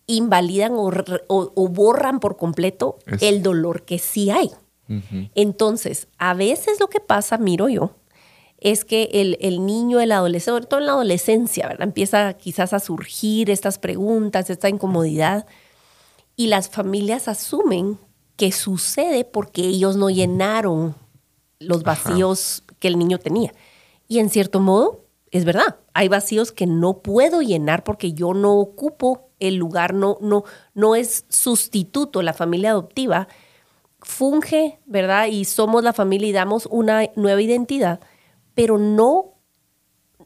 invalidan 0.07 0.73
o, 0.75 1.69
borran 1.69 2.19
por 2.19 2.37
completo 2.37 2.97
el 3.21 3.41
dolor 3.41 3.83
que 3.83 3.99
sí 3.99 4.29
hay. 4.29 4.51
Entonces, 5.35 6.07
a 6.17 6.33
veces 6.33 6.79
lo 6.79 6.87
que 6.87 7.01
pasa, 7.01 7.37
miro 7.37 7.67
yo, 7.67 7.91
es 8.59 8.85
que 8.85 9.37
el, 9.39 9.65
niño, 9.65 9.99
el 9.99 10.11
adolescente, 10.11 10.51
sobre 10.51 10.65
todo 10.65 10.79
en 10.79 10.85
la 10.85 10.93
adolescencia, 10.93 11.67
¿verdad? 11.67 11.87
empieza 11.87 12.33
quizás 12.33 12.73
a 12.73 12.79
surgir 12.79 13.49
estas 13.49 13.79
preguntas, 13.79 14.49
esta 14.49 14.69
incomodidad, 14.69 15.45
y 16.35 16.47
las 16.47 16.69
familias 16.69 17.27
asumen 17.27 17.99
que 18.35 18.51
sucede 18.51 19.25
porque 19.25 19.61
ellos 19.61 19.95
no 19.95 20.09
llenaron 20.09 20.95
los 21.59 21.83
vacíos 21.83 22.63
que 22.79 22.87
el 22.87 22.97
niño 22.97 23.17
tenía. 23.17 23.51
Y 24.07 24.19
en 24.19 24.29
cierto 24.29 24.59
modo, 24.59 25.05
es 25.31 25.45
verdad, 25.45 25.77
hay 25.93 26.07
vacíos 26.07 26.51
que 26.51 26.65
no 26.65 27.01
puedo 27.01 27.41
llenar 27.41 27.83
porque 27.83 28.13
yo 28.13 28.33
no 28.33 28.55
ocupo 28.55 29.29
el 29.39 29.55
lugar, 29.55 29.93
no, 29.93 30.17
no, 30.21 30.43
no 30.73 30.95
es 30.95 31.25
sustituto 31.29 32.21
la 32.21 32.33
familia 32.33 32.71
adoptiva 32.71 33.27
funge, 34.01 34.79
¿verdad? 34.85 35.27
Y 35.27 35.45
somos 35.45 35.83
la 35.83 35.93
familia 35.93 36.29
y 36.29 36.31
damos 36.31 36.67
una 36.67 37.09
nueva 37.15 37.41
identidad, 37.41 37.99
pero 38.55 38.77
no 38.77 39.33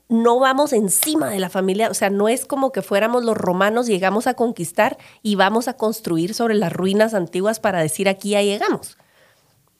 no 0.07 0.39
vamos 0.39 0.73
encima 0.73 1.29
de 1.29 1.39
la 1.39 1.49
familia, 1.49 1.89
o 1.89 1.93
sea, 1.93 2.09
no 2.09 2.27
es 2.27 2.45
como 2.45 2.73
que 2.73 2.81
fuéramos 2.81 3.23
los 3.23 3.37
romanos, 3.37 3.87
llegamos 3.87 4.27
a 4.27 4.33
conquistar 4.33 4.97
y 5.21 5.35
vamos 5.35 5.69
a 5.69 5.77
construir 5.77 6.33
sobre 6.33 6.53
las 6.55 6.73
ruinas 6.73 7.13
antiguas 7.13 7.61
para 7.61 7.79
decir 7.79 8.09
aquí 8.09 8.31
ya 8.31 8.41
llegamos. 8.41 8.97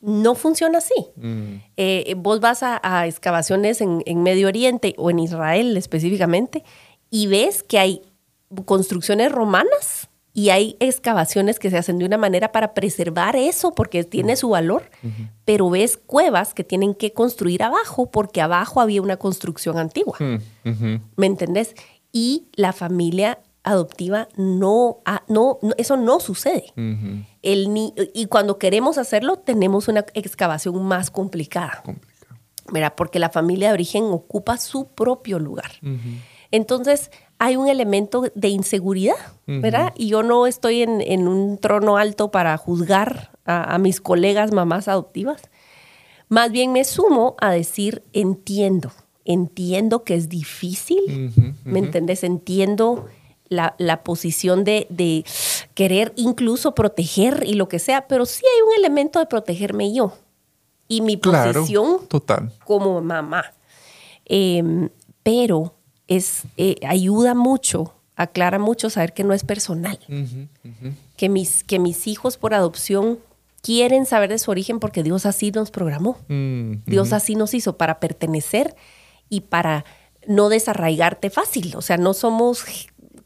No 0.01 0.36
funciona 0.36 0.79
así. 0.79 1.08
Mm. 1.15 1.55
Eh, 1.77 2.15
vos 2.17 2.39
vas 2.39 2.63
a, 2.63 2.79
a 2.84 3.08
excavaciones 3.08 3.81
en, 3.81 4.03
en 4.05 4.24
Medio 4.24 4.48
Oriente 4.48 4.96
o 4.98 5.10
en 5.10 5.20
Israel 5.20 5.77
específicamente 5.77 6.63
y 7.10 7.27
ves 7.27 7.63
que 7.63 7.79
hay 7.79 8.01
construcciones 8.65 9.31
romanas 9.31 10.10
y 10.34 10.50
hay 10.50 10.77
excavaciones 10.79 11.60
que 11.60 11.70
se 11.70 11.77
hacen 11.77 11.98
de 11.98 12.05
una 12.05 12.17
manera 12.17 12.51
para 12.51 12.74
preservar 12.74 13.36
eso 13.36 13.74
porque 13.74 14.03
tiene 14.03 14.36
su 14.38 14.50
valor, 14.50 14.89
pero 15.43 15.70
ves 15.70 15.98
cuevas 15.98 16.53
que 16.53 16.63
tienen 16.63 16.96
que 16.96 17.12
construir 17.12 17.63
abajo 17.63 18.10
porque 18.10 18.41
abajo 18.41 18.79
había 18.79 19.01
una 19.01 19.17
construcción 19.17 19.77
antigua. 19.77 20.17
Mm. 20.20 20.96
¿Me 21.17 21.25
entendés? 21.25 21.75
Y 22.13 22.46
la 22.53 22.72
familia 22.72 23.39
adoptiva 23.63 24.27
no, 24.38 25.00
no, 25.27 25.60
no- 25.62 25.74
eso 25.77 25.98
no 25.98 26.20
sucede. 26.20 26.74
El 27.41 27.74
ni- 27.74 27.94
y 28.13 28.25
cuando 28.25 28.58
queremos 28.58 28.98
hacerlo, 28.98 29.38
tenemos 29.38 29.88
una 29.88 30.06
excavación 30.13 30.82
más 30.84 31.12
complicada, 31.12 31.82
Complicado. 31.86 32.38
¿verdad? 32.72 32.94
Porque 32.96 33.20
la 33.20 33.30
familia 33.30 33.68
de 33.70 33.74
origen 33.74 34.06
ocupa 34.06 34.58
su 34.58 34.88
propio 34.88 35.39
lugar. 35.39 35.72
Entonces, 36.51 37.12
hay 37.39 37.56
un 37.56 37.68
elemento 37.68 38.24
de 38.36 38.50
inseguridad, 38.50 39.15
¿verdad? 39.48 39.94
Y 39.96 40.08
yo 40.10 40.22
no 40.24 40.48
estoy 40.48 40.82
en, 40.84 41.01
en 41.01 41.27
un 41.27 41.58
trono 41.58 41.98
alto 41.98 42.30
para 42.32 42.56
juzgar 42.58 43.32
a, 43.46 43.75
a 43.75 43.77
mis 43.77 44.01
colegas 44.01 44.51
mamás 44.51 44.88
adoptivas. 44.88 45.41
Más 46.30 46.51
bien 46.51 46.72
me 46.72 46.84
sumo 46.84 47.36
a 47.41 47.51
decir, 47.51 48.03
entiendo, 48.13 48.91
entiendo 49.25 50.03
que 50.03 50.15
es 50.15 50.30
difícil, 50.30 51.34
¿me 51.65 51.80
entendés? 51.80 52.24
Entiendo 52.24 53.06
la, 53.51 53.75
la 53.77 54.01
posición 54.01 54.63
de, 54.63 54.88
de 54.89 55.25
querer 55.74 56.13
incluso 56.15 56.74
proteger 56.74 57.43
y 57.46 57.53
lo 57.55 57.67
que 57.67 57.79
sea, 57.79 58.08
pero 58.08 58.25
sí 58.25 58.43
hay 58.46 58.62
un 58.62 58.74
elemento 58.79 59.20
de 59.20 59.25
protegerme 59.25 59.93
yo 59.93 60.13
y 60.88 61.01
mi 61.01 61.17
Claro. 61.20 61.51
posición 61.60 62.08
Total. 62.08 62.51
como 62.65 63.01
mamá. 63.01 63.43
Eh, 64.25 64.89
pero 65.22 65.75
es, 66.08 66.43
eh, 66.55 66.75
ayuda 66.88 67.34
mucho, 67.36 67.93
aclara 68.15 68.58
mucho 68.58 68.89
saber 68.89 69.13
que 69.13 69.24
no 69.25 69.34
es 69.34 69.43
personal, 69.43 70.00
que 71.17 71.27
mis, 71.29 71.63
que 71.65 71.77
mis 71.79 72.08
hijos 72.08 72.38
por 72.38 72.53
adopción 72.53 73.20
quieren 73.62 74.05
saber 74.05 74.29
de 74.29 74.39
su 74.39 74.50
origen 74.50 74.79
porque 74.79 75.03
Dios 75.03 75.25
así 75.25 75.51
nos 75.51 75.72
programó. 75.72 76.17
Mm, 76.29 76.84
Dios 76.86 77.12
así 77.13 77.36
nos 77.36 77.53
hizo 77.53 77.77
para 77.77 78.00
pertenecer 78.00 78.75
y 79.29 79.41
para 79.41 79.84
no 80.27 80.50
desarraigarte 80.50 81.29
fácil. 81.29 81.75
O 81.75 81.81
sea, 81.81 81.98
no 81.98 82.13
somos 82.13 82.63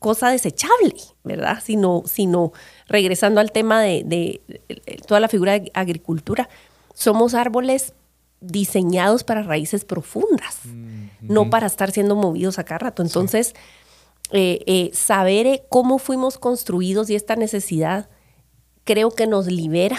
cosa 0.05 0.29
desechable, 0.29 0.93
¿verdad? 1.23 1.57
Sino, 1.63 2.03
sino 2.05 2.51
regresando 2.87 3.41
al 3.41 3.51
tema 3.51 3.81
de, 3.81 4.03
de- 4.05 4.41
de 4.67 4.97
toda 5.07 5.19
la 5.19 5.27
figura 5.27 5.53
de 5.59 5.71
agricultura, 5.73 6.47
somos 6.93 7.33
árboles 7.33 7.93
diseñados 8.41 9.23
para 9.23 9.41
raíces 9.41 9.83
profundas, 9.83 10.59
no 11.21 11.49
para 11.49 11.65
estar 11.65 11.89
siendo 11.89 12.15
movidos 12.15 12.59
a 12.59 12.63
cada 12.63 12.77
rato. 12.77 13.01
Entonces, 13.01 13.55
eh, 14.31 14.59
eh, 14.67 14.91
saber 14.93 15.47
eh, 15.47 15.63
cómo 15.69 15.97
fuimos 15.97 16.37
construidos 16.37 17.09
y 17.09 17.15
esta 17.15 17.35
necesidad 17.35 18.07
creo 18.83 19.09
que 19.09 19.25
nos 19.25 19.47
libera 19.47 19.97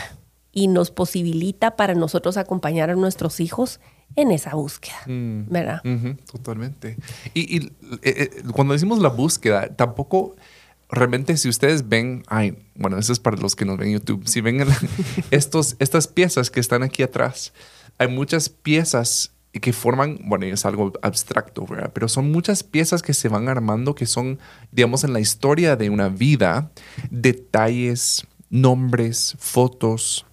y 0.53 0.69
nos 0.69 0.93
posibilita 0.93 1.75
para 1.75 1.95
nosotros 1.95 2.37
acompañar 2.37 2.91
a 2.91 2.95
nuestros 2.95 3.41
hijos 3.41 3.81
en 4.15 4.31
esa 4.31 4.55
búsqueda, 4.55 4.97
Mm. 5.07 5.47
¿verdad? 5.51 5.83
Totalmente. 6.31 6.97
Y, 7.35 7.57
y, 7.57 7.67
eh, 7.67 7.71
eh, 8.03 8.31
cuando 8.53 8.73
decimos 8.75 8.99
la 9.01 9.09
búsqueda, 9.11 9.75
tampoco 9.77 10.37
realmente 10.89 11.37
si 11.37 11.49
ustedes 11.49 11.89
ven, 11.89 12.23
ay, 12.29 12.57
bueno, 12.77 12.97
eso 12.99 13.13
es 13.13 13.19
para 13.19 13.37
los 13.37 13.57
que 13.57 13.65
nos 13.65 13.77
ven 13.77 13.89
en 13.89 13.95
YouTube, 13.95 14.27
si 14.27 14.41
ven 14.41 14.61
el- 14.61 14.69
estos, 15.31 15.77
estas 15.81 16.07
piezas 16.09 16.51
que 16.51 16.61
están 16.61 16.83
aquí 16.83 17.03
atrás, 17.03 17.53
hay 17.99 18.09
muchas 18.09 18.49
piezas 18.49 19.33
que 19.53 19.73
forman, 19.73 20.19
bueno, 20.25 20.45
es 20.47 20.67
algo 20.67 20.93
abstracto, 21.03 21.65
¿verdad? 21.67 21.91
Pero 21.95 22.09
son 22.09 22.31
muchas 22.31 22.63
piezas 22.63 23.01
que 23.03 23.15
se 23.15 23.29
van 23.29 23.49
armando 23.49 23.95
que 23.95 24.05
son, 24.05 24.39
digamos, 24.71 25.03
en 25.03 25.15
la 25.15 25.21
historia 25.21 25.77
de 25.77 25.89
una 25.89 26.09
vida, 26.11 26.71
detalles, 27.11 28.27
nombres, 28.51 29.35
fotos, 29.39 30.27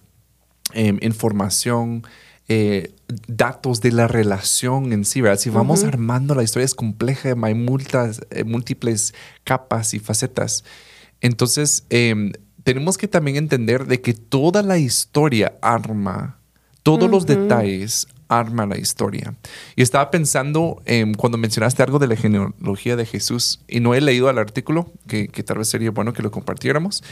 em, 0.74 0.98
información, 1.02 2.04
eh, 2.48 2.92
datos 3.26 3.80
de 3.80 3.92
la 3.92 4.06
relación 4.06 4.92
en 4.92 5.04
sí, 5.04 5.20
¿verdad? 5.20 5.38
Si 5.38 5.50
vamos 5.50 5.84
armando 5.84 6.34
la 6.34 6.42
historia 6.42 6.66
es 6.66 6.74
compleja, 6.74 7.34
hay 7.42 7.54
multas, 7.54 8.20
eh, 8.30 8.44
múltiples 8.44 9.14
capas 9.44 9.94
y 9.94 9.98
facetas. 9.98 10.64
Entonces, 11.20 11.86
em, 11.88 12.32
tenemos 12.62 12.98
que 12.98 13.08
también 13.08 13.36
entender 13.36 13.86
de 13.86 14.00
que 14.00 14.12
toda 14.12 14.62
la 14.62 14.78
historia 14.78 15.54
arma, 15.62 16.38
todos 16.82 17.10
los 17.10 17.26
detalles 17.26 18.08
arma 18.28 18.66
la 18.66 18.78
historia. 18.78 19.34
Y 19.76 19.82
estaba 19.82 20.10
pensando 20.10 20.82
em, 20.84 21.14
cuando 21.14 21.38
mencionaste 21.38 21.82
algo 21.82 21.98
de 21.98 22.08
la 22.08 22.16
genealogía 22.16 22.96
de 22.96 23.06
Jesús, 23.06 23.60
y 23.68 23.80
no 23.80 23.94
he 23.94 24.00
leído 24.00 24.28
el 24.28 24.38
artículo, 24.38 24.92
que, 25.06 25.28
que 25.28 25.42
tal 25.42 25.58
vez 25.58 25.68
sería 25.68 25.90
bueno 25.90 26.12
que 26.12 26.22
lo 26.22 26.30
compartiéramos. 26.30 27.02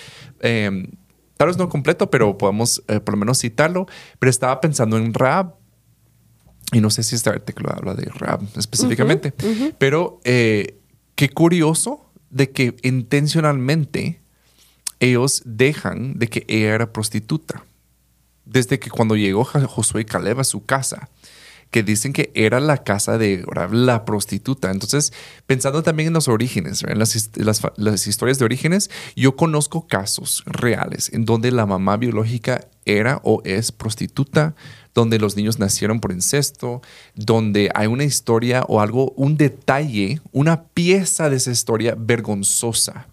Em, 0.40 0.88
tal 1.36 1.48
vez 1.48 1.56
no 1.56 1.68
completo, 1.68 2.10
pero 2.10 2.38
podemos 2.38 2.82
eh, 2.88 3.00
por 3.00 3.14
lo 3.14 3.18
menos 3.18 3.38
citarlo. 3.38 3.86
Pero 4.18 4.30
estaba 4.30 4.60
pensando 4.60 4.96
en 4.96 5.14
Raab. 5.14 5.54
Y 6.72 6.80
no 6.80 6.88
sé 6.90 7.02
si 7.02 7.14
este 7.14 7.30
artículo 7.30 7.70
habla 7.70 7.94
de 7.94 8.06
Raab 8.06 8.42
específicamente. 8.56 9.34
Pero 9.78 10.20
eh, 10.24 10.78
qué 11.14 11.28
curioso 11.28 12.10
de 12.30 12.50
que 12.50 12.76
intencionalmente 12.82 14.22
ellos 15.00 15.42
dejan 15.44 16.18
de 16.18 16.28
que 16.28 16.44
ella 16.48 16.74
era 16.74 16.92
prostituta. 16.92 17.64
Desde 18.44 18.78
que 18.78 18.90
cuando 18.90 19.16
llegó 19.16 19.44
Josué 19.44 20.02
y 20.02 20.04
Caleb 20.04 20.40
a 20.40 20.44
su 20.44 20.64
casa, 20.64 21.10
que 21.72 21.82
dicen 21.82 22.12
que 22.12 22.30
era 22.34 22.60
la 22.60 22.84
casa 22.84 23.18
de 23.18 23.44
la 23.72 24.04
prostituta. 24.04 24.70
Entonces, 24.70 25.12
pensando 25.46 25.82
también 25.82 26.08
en 26.08 26.12
los 26.12 26.28
orígenes, 26.28 26.84
en 26.84 26.98
las, 26.98 27.30
las 27.34 27.62
las 27.76 28.06
historias 28.06 28.38
de 28.38 28.44
orígenes, 28.44 28.90
yo 29.16 29.36
conozco 29.36 29.88
casos 29.88 30.44
reales 30.46 31.10
en 31.12 31.24
donde 31.24 31.50
la 31.50 31.66
mamá 31.66 31.96
biológica 31.96 32.68
era 32.84 33.20
o 33.24 33.42
es 33.44 33.72
prostituta, 33.72 34.54
donde 34.94 35.18
los 35.18 35.36
niños 35.36 35.58
nacieron 35.58 36.00
por 36.00 36.12
incesto, 36.12 36.82
donde 37.14 37.70
hay 37.74 37.86
una 37.86 38.04
historia 38.04 38.64
o 38.68 38.80
algo, 38.80 39.12
un 39.16 39.36
detalle, 39.36 40.20
una 40.32 40.64
pieza 40.64 41.30
de 41.30 41.36
esa 41.36 41.50
historia 41.50 41.94
vergonzosa. 41.98 43.08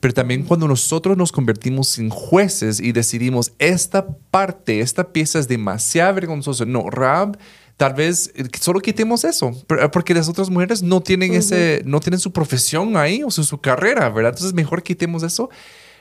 Pero 0.00 0.14
también 0.14 0.44
cuando 0.44 0.68
nosotros 0.68 1.16
nos 1.16 1.32
convertimos 1.32 1.98
en 1.98 2.10
jueces 2.10 2.78
y 2.78 2.92
decidimos 2.92 3.52
esta 3.58 4.06
parte, 4.30 4.80
esta 4.80 5.12
pieza 5.12 5.38
es 5.38 5.48
demasiado 5.48 6.14
vergonzosa. 6.14 6.64
No, 6.64 6.88
Rab, 6.88 7.36
tal 7.78 7.94
vez 7.94 8.30
eh, 8.34 8.44
solo 8.60 8.80
quitemos 8.80 9.24
eso, 9.24 9.52
pero- 9.66 9.90
porque 9.90 10.12
las 10.12 10.28
otras 10.28 10.50
mujeres 10.50 10.82
no 10.82 11.00
tienen 11.00 11.32
ese, 11.38 11.80
no 11.86 12.00
tienen 12.00 12.20
su 12.20 12.30
profesión 12.32 12.98
ahí 12.98 13.22
o 13.22 13.30
su, 13.30 13.42
su 13.44 13.58
carrera, 13.62 14.10
¿verdad? 14.10 14.32
Entonces 14.32 14.52
mejor 14.52 14.82
quitemos 14.82 15.22
eso. 15.22 15.48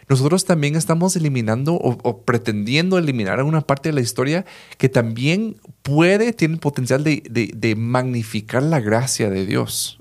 Nosotros 0.10 0.46
también 0.46 0.76
estamos 0.78 1.16
eliminando 1.18 1.74
o, 1.76 1.98
o 2.02 2.22
pretendiendo 2.22 2.98
eliminar 2.98 3.44
una 3.44 3.62
parte 3.62 3.90
de 3.90 3.94
la 3.94 4.02
historia 4.02 4.46
que 4.78 4.88
también 4.90 5.58
puede, 5.84 6.32
tiene 6.34 6.54
el 6.56 6.60
potencial 6.62 7.04
de, 7.04 7.22
de- 7.30 7.52
de 7.56 7.76
magnificar 7.76 8.64
la 8.64 8.80
gracia 8.80 9.30
de 9.30 9.46
Dios. 9.46 10.00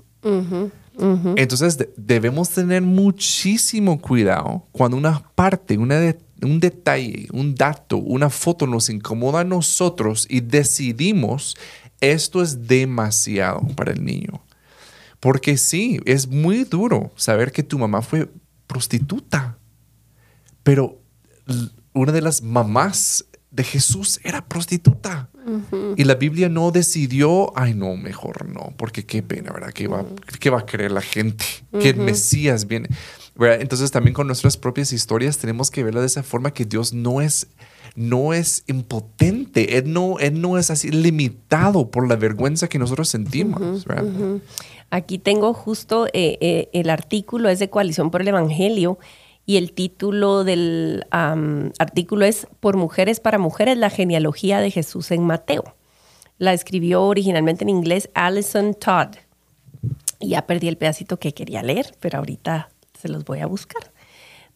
Entonces 1.37 1.77
de- 1.77 1.93
debemos 1.97 2.49
tener 2.49 2.81
muchísimo 2.81 3.99
cuidado 4.01 4.65
cuando 4.71 4.97
una 4.97 5.23
parte, 5.35 5.77
una 5.77 5.99
de- 5.99 6.17
un 6.41 6.59
detalle, 6.59 7.27
un 7.31 7.55
dato, 7.55 7.97
una 7.97 8.29
foto 8.29 8.67
nos 8.67 8.89
incomoda 8.89 9.41
a 9.41 9.43
nosotros 9.43 10.27
y 10.29 10.41
decidimos 10.41 11.55
esto 12.01 12.41
es 12.41 12.67
demasiado 12.67 13.61
para 13.75 13.91
el 13.91 14.03
niño. 14.05 14.43
Porque 15.19 15.57
sí, 15.57 15.99
es 16.05 16.27
muy 16.27 16.63
duro 16.63 17.11
saber 17.15 17.51
que 17.51 17.63
tu 17.63 17.79
mamá 17.79 18.01
fue 18.01 18.29
prostituta, 18.67 19.57
pero 20.63 21.01
una 21.93 22.11
de 22.11 22.21
las 22.21 22.43
mamás 22.43 23.25
de 23.49 23.63
Jesús 23.63 24.19
era 24.23 24.47
prostituta. 24.47 25.29
Y 25.95 26.03
la 26.03 26.15
Biblia 26.15 26.49
no 26.49 26.71
decidió, 26.71 27.57
ay 27.57 27.73
no, 27.73 27.95
mejor 27.95 28.49
no, 28.49 28.73
porque 28.77 29.05
qué 29.05 29.23
pena, 29.23 29.53
¿verdad? 29.53 29.71
¿Qué 29.71 29.87
va, 29.87 30.05
qué 30.41 30.49
va 30.49 30.59
a 30.59 30.65
creer 30.65 30.91
la 30.91 31.01
gente? 31.01 31.45
Que 31.79 31.89
el 31.89 31.97
Mesías 31.97 32.67
viene. 32.67 32.89
¿Verdad? 33.37 33.61
Entonces 33.61 33.91
también 33.91 34.13
con 34.13 34.27
nuestras 34.27 34.57
propias 34.57 34.91
historias 34.91 35.37
tenemos 35.37 35.71
que 35.71 35.83
verla 35.83 36.01
de 36.01 36.07
esa 36.07 36.23
forma 36.23 36.51
que 36.51 36.65
Dios 36.65 36.93
no 36.93 37.21
es, 37.21 37.47
no 37.95 38.33
es 38.33 38.63
impotente, 38.67 39.77
Él 39.77 39.91
no, 39.91 40.19
él 40.19 40.41
no 40.41 40.57
es 40.57 40.71
así 40.71 40.89
limitado 40.89 41.89
por 41.89 42.07
la 42.07 42.15
vergüenza 42.15 42.67
que 42.67 42.79
nosotros 42.79 43.09
sentimos. 43.09 43.85
Aquí 44.89 45.17
tengo 45.17 45.53
justo 45.53 46.07
eh, 46.07 46.37
eh, 46.39 46.69
el 46.73 46.89
artículo, 46.89 47.49
es 47.49 47.59
de 47.59 47.69
Coalición 47.69 48.09
por 48.09 48.21
el 48.21 48.29
Evangelio, 48.29 48.97
y 49.45 49.55
el 49.55 49.71
título 49.71 50.43
del 50.43 51.05
artículo 51.09 52.25
es 52.25 52.47
Por 52.59 52.75
mujeres 52.75 53.21
para 53.21 53.37
mujeres, 53.37 53.77
la 53.77 53.89
genealogía 53.89 54.59
de 54.59 54.71
Jesús 54.71 55.09
en 55.11 55.23
Mateo. 55.23 55.63
La 56.37 56.53
escribió 56.53 57.03
originalmente 57.03 57.63
en 57.63 57.69
inglés 57.69 58.09
Alison 58.13 58.73
Todd. 58.73 59.15
Y 60.19 60.29
ya 60.29 60.45
perdí 60.45 60.67
el 60.67 60.77
pedacito 60.77 61.17
que 61.17 61.33
quería 61.33 61.63
leer, 61.63 61.95
pero 62.01 62.19
ahorita 62.19 62.69
se 62.99 63.09
los 63.09 63.25
voy 63.25 63.39
a 63.39 63.47
buscar. 63.47 63.91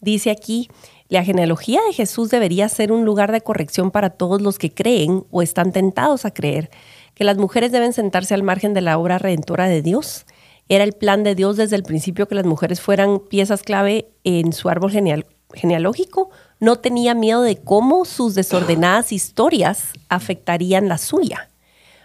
Dice 0.00 0.30
aquí, 0.30 0.68
la 1.08 1.22
genealogía 1.22 1.80
de 1.86 1.92
Jesús 1.92 2.30
debería 2.30 2.68
ser 2.68 2.90
un 2.90 3.04
lugar 3.04 3.30
de 3.30 3.40
corrección 3.40 3.90
para 3.90 4.10
todos 4.10 4.42
los 4.42 4.58
que 4.58 4.72
creen 4.72 5.24
o 5.30 5.42
están 5.42 5.72
tentados 5.72 6.24
a 6.24 6.32
creer 6.32 6.70
que 7.14 7.24
las 7.24 7.36
mujeres 7.36 7.70
deben 7.70 7.92
sentarse 7.92 8.34
al 8.34 8.42
margen 8.42 8.74
de 8.74 8.80
la 8.80 8.98
obra 8.98 9.18
redentora 9.18 9.68
de 9.68 9.82
Dios. 9.82 10.26
Era 10.68 10.84
el 10.84 10.92
plan 10.92 11.22
de 11.22 11.34
Dios 11.34 11.56
desde 11.56 11.76
el 11.76 11.82
principio 11.82 12.26
que 12.26 12.34
las 12.34 12.46
mujeres 12.46 12.80
fueran 12.80 13.20
piezas 13.20 13.62
clave 13.62 14.08
en 14.24 14.52
su 14.52 14.68
árbol 14.68 14.90
geneal- 14.90 15.26
genealógico. 15.52 16.30
No 16.58 16.76
tenía 16.76 17.14
miedo 17.14 17.42
de 17.42 17.56
cómo 17.58 18.04
sus 18.04 18.34
desordenadas 18.34 19.12
historias 19.12 19.92
afectarían 20.08 20.88
la 20.88 20.98
suya. 20.98 21.50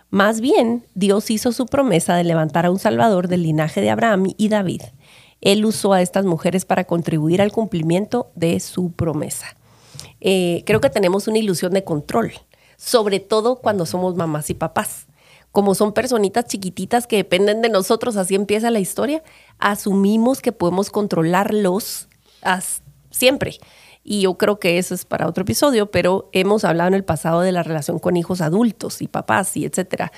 Más 0.09 0.41
bien, 0.41 0.85
Dios 0.93 1.31
hizo 1.31 1.51
su 1.51 1.65
promesa 1.65 2.15
de 2.15 2.23
levantar 2.23 2.65
a 2.65 2.71
un 2.71 2.79
Salvador 2.79 3.27
del 3.27 3.43
linaje 3.43 3.81
de 3.81 3.89
Abraham 3.89 4.33
y 4.37 4.49
David. 4.49 4.81
Él 5.41 5.65
usó 5.65 5.93
a 5.93 6.01
estas 6.01 6.25
mujeres 6.25 6.65
para 6.65 6.85
contribuir 6.85 7.41
al 7.41 7.51
cumplimiento 7.51 8.31
de 8.35 8.59
su 8.59 8.91
promesa. 8.91 9.55
Eh, 10.19 10.63
creo 10.65 10.81
que 10.81 10.89
tenemos 10.89 11.27
una 11.27 11.37
ilusión 11.37 11.73
de 11.73 11.83
control, 11.83 12.33
sobre 12.75 13.19
todo 13.19 13.57
cuando 13.57 13.85
somos 13.85 14.15
mamás 14.15 14.49
y 14.49 14.53
papás. 14.53 15.07
Como 15.51 15.75
son 15.75 15.93
personitas 15.93 16.45
chiquititas 16.45 17.07
que 17.07 17.17
dependen 17.17 17.61
de 17.61 17.69
nosotros, 17.69 18.17
así 18.17 18.35
empieza 18.35 18.69
la 18.69 18.79
historia, 18.79 19.23
asumimos 19.57 20.41
que 20.41 20.51
podemos 20.51 20.89
controlarlos 20.89 22.07
siempre. 23.09 23.57
Y 24.03 24.21
yo 24.21 24.37
creo 24.37 24.59
que 24.59 24.77
eso 24.77 24.93
es 24.93 25.03
para 25.05 25.27
otro 25.27 25.41
episodio, 25.41 25.91
pero 25.91 26.29
hemos 26.31 26.63
hablado 26.63 26.89
en 26.89 26.93
el 26.93 27.03
pasado 27.03 27.41
de 27.41 27.51
la 27.51 27.63
relación 27.63 27.99
con 27.99 28.15
hijos 28.17 28.41
adultos 28.41 29.01
y 29.01 29.07
papás 29.07 29.57
y 29.57 29.65
etcétera. 29.65 30.11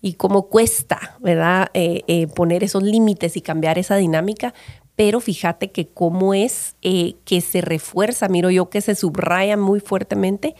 Y 0.00 0.14
cómo 0.14 0.48
cuesta, 0.48 1.16
¿verdad? 1.20 1.68
Eh, 1.74 2.02
eh, 2.06 2.26
poner 2.26 2.62
esos 2.62 2.82
límites 2.82 3.36
y 3.36 3.40
cambiar 3.40 3.78
esa 3.78 3.96
dinámica. 3.96 4.54
Pero 4.94 5.20
fíjate 5.20 5.70
que 5.70 5.88
cómo 5.88 6.32
es 6.32 6.76
eh, 6.82 7.14
que 7.24 7.40
se 7.40 7.60
refuerza, 7.60 8.28
miro 8.28 8.50
yo 8.50 8.70
que 8.70 8.80
se 8.80 8.94
subraya 8.94 9.56
muy 9.56 9.80
fuertemente 9.80 10.54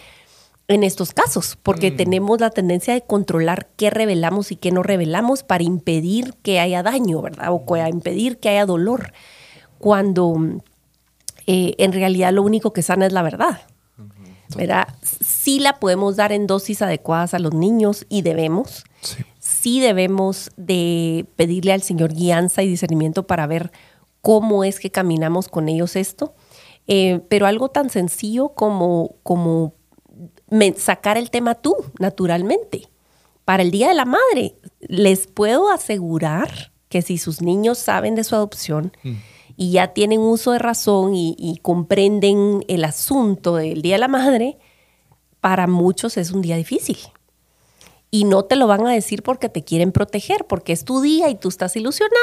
en 0.69 0.83
estos 0.83 1.13
casos, 1.13 1.57
porque 1.63 1.93
tenemos 1.93 2.41
la 2.41 2.51
tendencia 2.51 2.93
de 2.93 3.03
controlar 3.03 3.69
qué 3.77 3.89
revelamos 3.89 4.51
y 4.51 4.57
qué 4.57 4.73
no 4.73 4.83
revelamos 4.83 5.45
para 5.45 5.63
impedir 5.63 6.35
que 6.43 6.59
haya 6.59 6.83
daño, 6.83 7.23
¿verdad? 7.23 7.53
O 7.53 7.65
para 7.65 7.89
impedir 7.89 8.39
que 8.39 8.49
haya 8.49 8.67
dolor, 8.67 9.13
cuando 9.79 10.37
eh, 11.47 11.75
en 11.79 11.93
realidad 11.93 12.33
lo 12.33 12.43
único 12.43 12.73
que 12.73 12.83
sana 12.83 13.07
es 13.07 13.13
la 13.13 13.23
verdad. 13.23 13.61
¿Verdad? 14.55 14.89
Sí 15.03 15.59
la 15.59 15.79
podemos 15.79 16.17
dar 16.17 16.33
en 16.33 16.47
dosis 16.47 16.83
adecuadas 16.83 17.35
a 17.35 17.39
los 17.39 17.55
niños 17.55 18.07
y 18.09 18.23
debemos. 18.23 18.85
Sí. 19.01 19.25
Sí 19.39 19.81
debemos 19.81 20.51
de 20.57 21.27
pedirle 21.37 21.73
al 21.73 21.83
Señor 21.83 22.13
guianza 22.13 22.63
y 22.63 22.69
discernimiento 22.69 23.27
para 23.27 23.47
ver 23.47 23.73
cómo 24.21 24.65
es 24.65 24.81
que 24.81 24.91
caminamos 24.91 25.49
con 25.49 25.69
ellos 25.69 25.97
esto. 25.97 26.35
Eh, 26.87 27.21
pero 27.29 27.47
algo 27.47 27.69
tan 27.69 27.91
sencillo 27.91 28.51
como, 28.51 29.17
como 29.23 29.75
sacar 30.77 31.17
el 31.17 31.31
tema 31.31 31.55
tú, 31.55 31.75
naturalmente. 31.99 32.89
Para 33.45 33.63
el 33.63 33.71
Día 33.71 33.89
de 33.89 33.95
la 33.95 34.05
Madre, 34.05 34.57
les 34.81 35.27
puedo 35.27 35.71
asegurar 35.71 36.73
que 36.89 37.03
si 37.03 37.19
sus 37.19 37.43
niños 37.43 37.79
saben 37.79 38.15
de 38.15 38.25
su 38.25 38.35
adopción 38.35 38.93
y 39.57 39.73
ya 39.73 39.89
tienen 39.95 40.21
uso 40.21 40.53
de 40.53 40.59
razón 40.59 41.15
y, 41.15 41.59
comprenden 41.63 42.65
el 42.69 42.85
asunto 42.85 43.57
del 43.57 43.83
Día 43.83 43.95
de 43.95 44.01
la 44.01 44.09
Madre, 44.09 44.59
para 45.41 45.67
muchos 45.67 46.17
es 46.17 46.31
un 46.31 46.43
día 46.43 46.57
difícil. 46.57 46.99
Y 48.11 48.25
no 48.25 48.45
te 48.45 48.57
lo 48.57 48.67
van 48.67 48.87
a 48.87 48.93
decir 48.93 49.23
porque 49.23 49.49
te 49.49 49.65
quieren 49.65 49.93
proteger, 49.93 50.45
porque 50.47 50.73
es 50.73 50.85
tu 50.85 51.01
día 51.01 51.29
y 51.29 51.35
tú 51.35 51.49
estás 51.49 51.77
ilusionada 51.77 52.17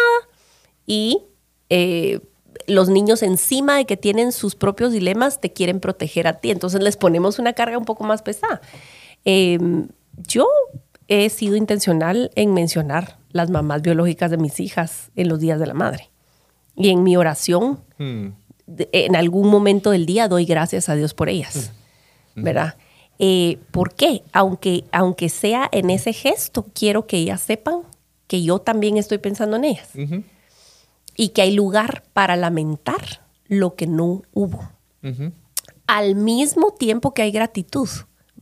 y 0.86 1.24
eh, 1.70 2.20
los 2.68 2.90
niños 2.90 3.24
encima 3.24 3.78
de 3.78 3.86
que 3.86 3.98
tienen 3.98 4.32
sus 4.32 4.56
propios 4.56 4.92
dilemas 4.92 5.42
te 5.42 5.52
quieren 5.52 5.80
proteger 5.80 6.28
a 6.28 6.40
ti. 6.40 6.52
Entonces 6.52 6.82
les 6.82 6.98
ponemos 6.98 7.40
una 7.40 7.54
carga 7.54 7.78
un 7.78 7.86
poco 7.86 8.04
más 8.04 8.22
pesada. 8.22 8.62
Eh, 9.26 9.60
yo 10.28 10.48
he 11.08 11.30
sido 11.30 11.56
intencional 11.56 12.32
en 12.36 12.54
mencionar 12.54 13.18
las 13.32 13.50
mamás 13.50 13.82
biológicas 13.82 14.32
de 14.32 14.38
mis 14.38 14.60
hijas 14.60 15.12
en 15.16 15.28
los 15.28 15.40
días 15.40 15.60
de 15.60 15.68
la 15.68 15.74
madre. 15.74 16.13
Y 16.76 16.90
en 16.90 17.04
mi 17.04 17.16
oración, 17.18 17.80
Mm. 17.98 18.28
de- 18.66 18.90
en 18.92 19.16
algún 19.16 19.50
momento 19.50 19.92
del 19.92 20.06
día 20.06 20.28
doy 20.28 20.46
gracias 20.46 20.90
a 20.90 20.96
Dios 20.96 21.14
por 21.14 21.30
ellas, 21.30 21.72
¿verdad? 22.36 22.76
Eh, 23.20 23.60
¿Por 23.72 23.94
qué? 23.94 24.24
Aunque, 24.34 24.86
aunque 24.92 25.30
sea 25.30 25.70
en 25.72 25.90
ese 25.90 26.14
gesto, 26.14 26.66
quiero 26.74 27.06
que 27.06 27.18
ellas 27.18 27.42
sepan 27.42 27.82
que 28.28 28.42
yo 28.42 28.60
también 28.60 28.98
estoy 28.98 29.20
pensando 29.20 29.56
en 29.58 29.66
ellas 29.66 29.90
y 31.16 31.30
que 31.30 31.42
hay 31.44 31.52
lugar 31.52 32.04
para 32.14 32.36
lamentar 32.36 33.22
lo 33.48 33.76
que 33.76 33.86
no 33.86 34.24
hubo. 34.34 34.68
Al 35.86 36.16
mismo 36.16 36.72
tiempo 36.72 37.14
que 37.14 37.22
hay 37.22 37.32
gratitud, 37.32 37.88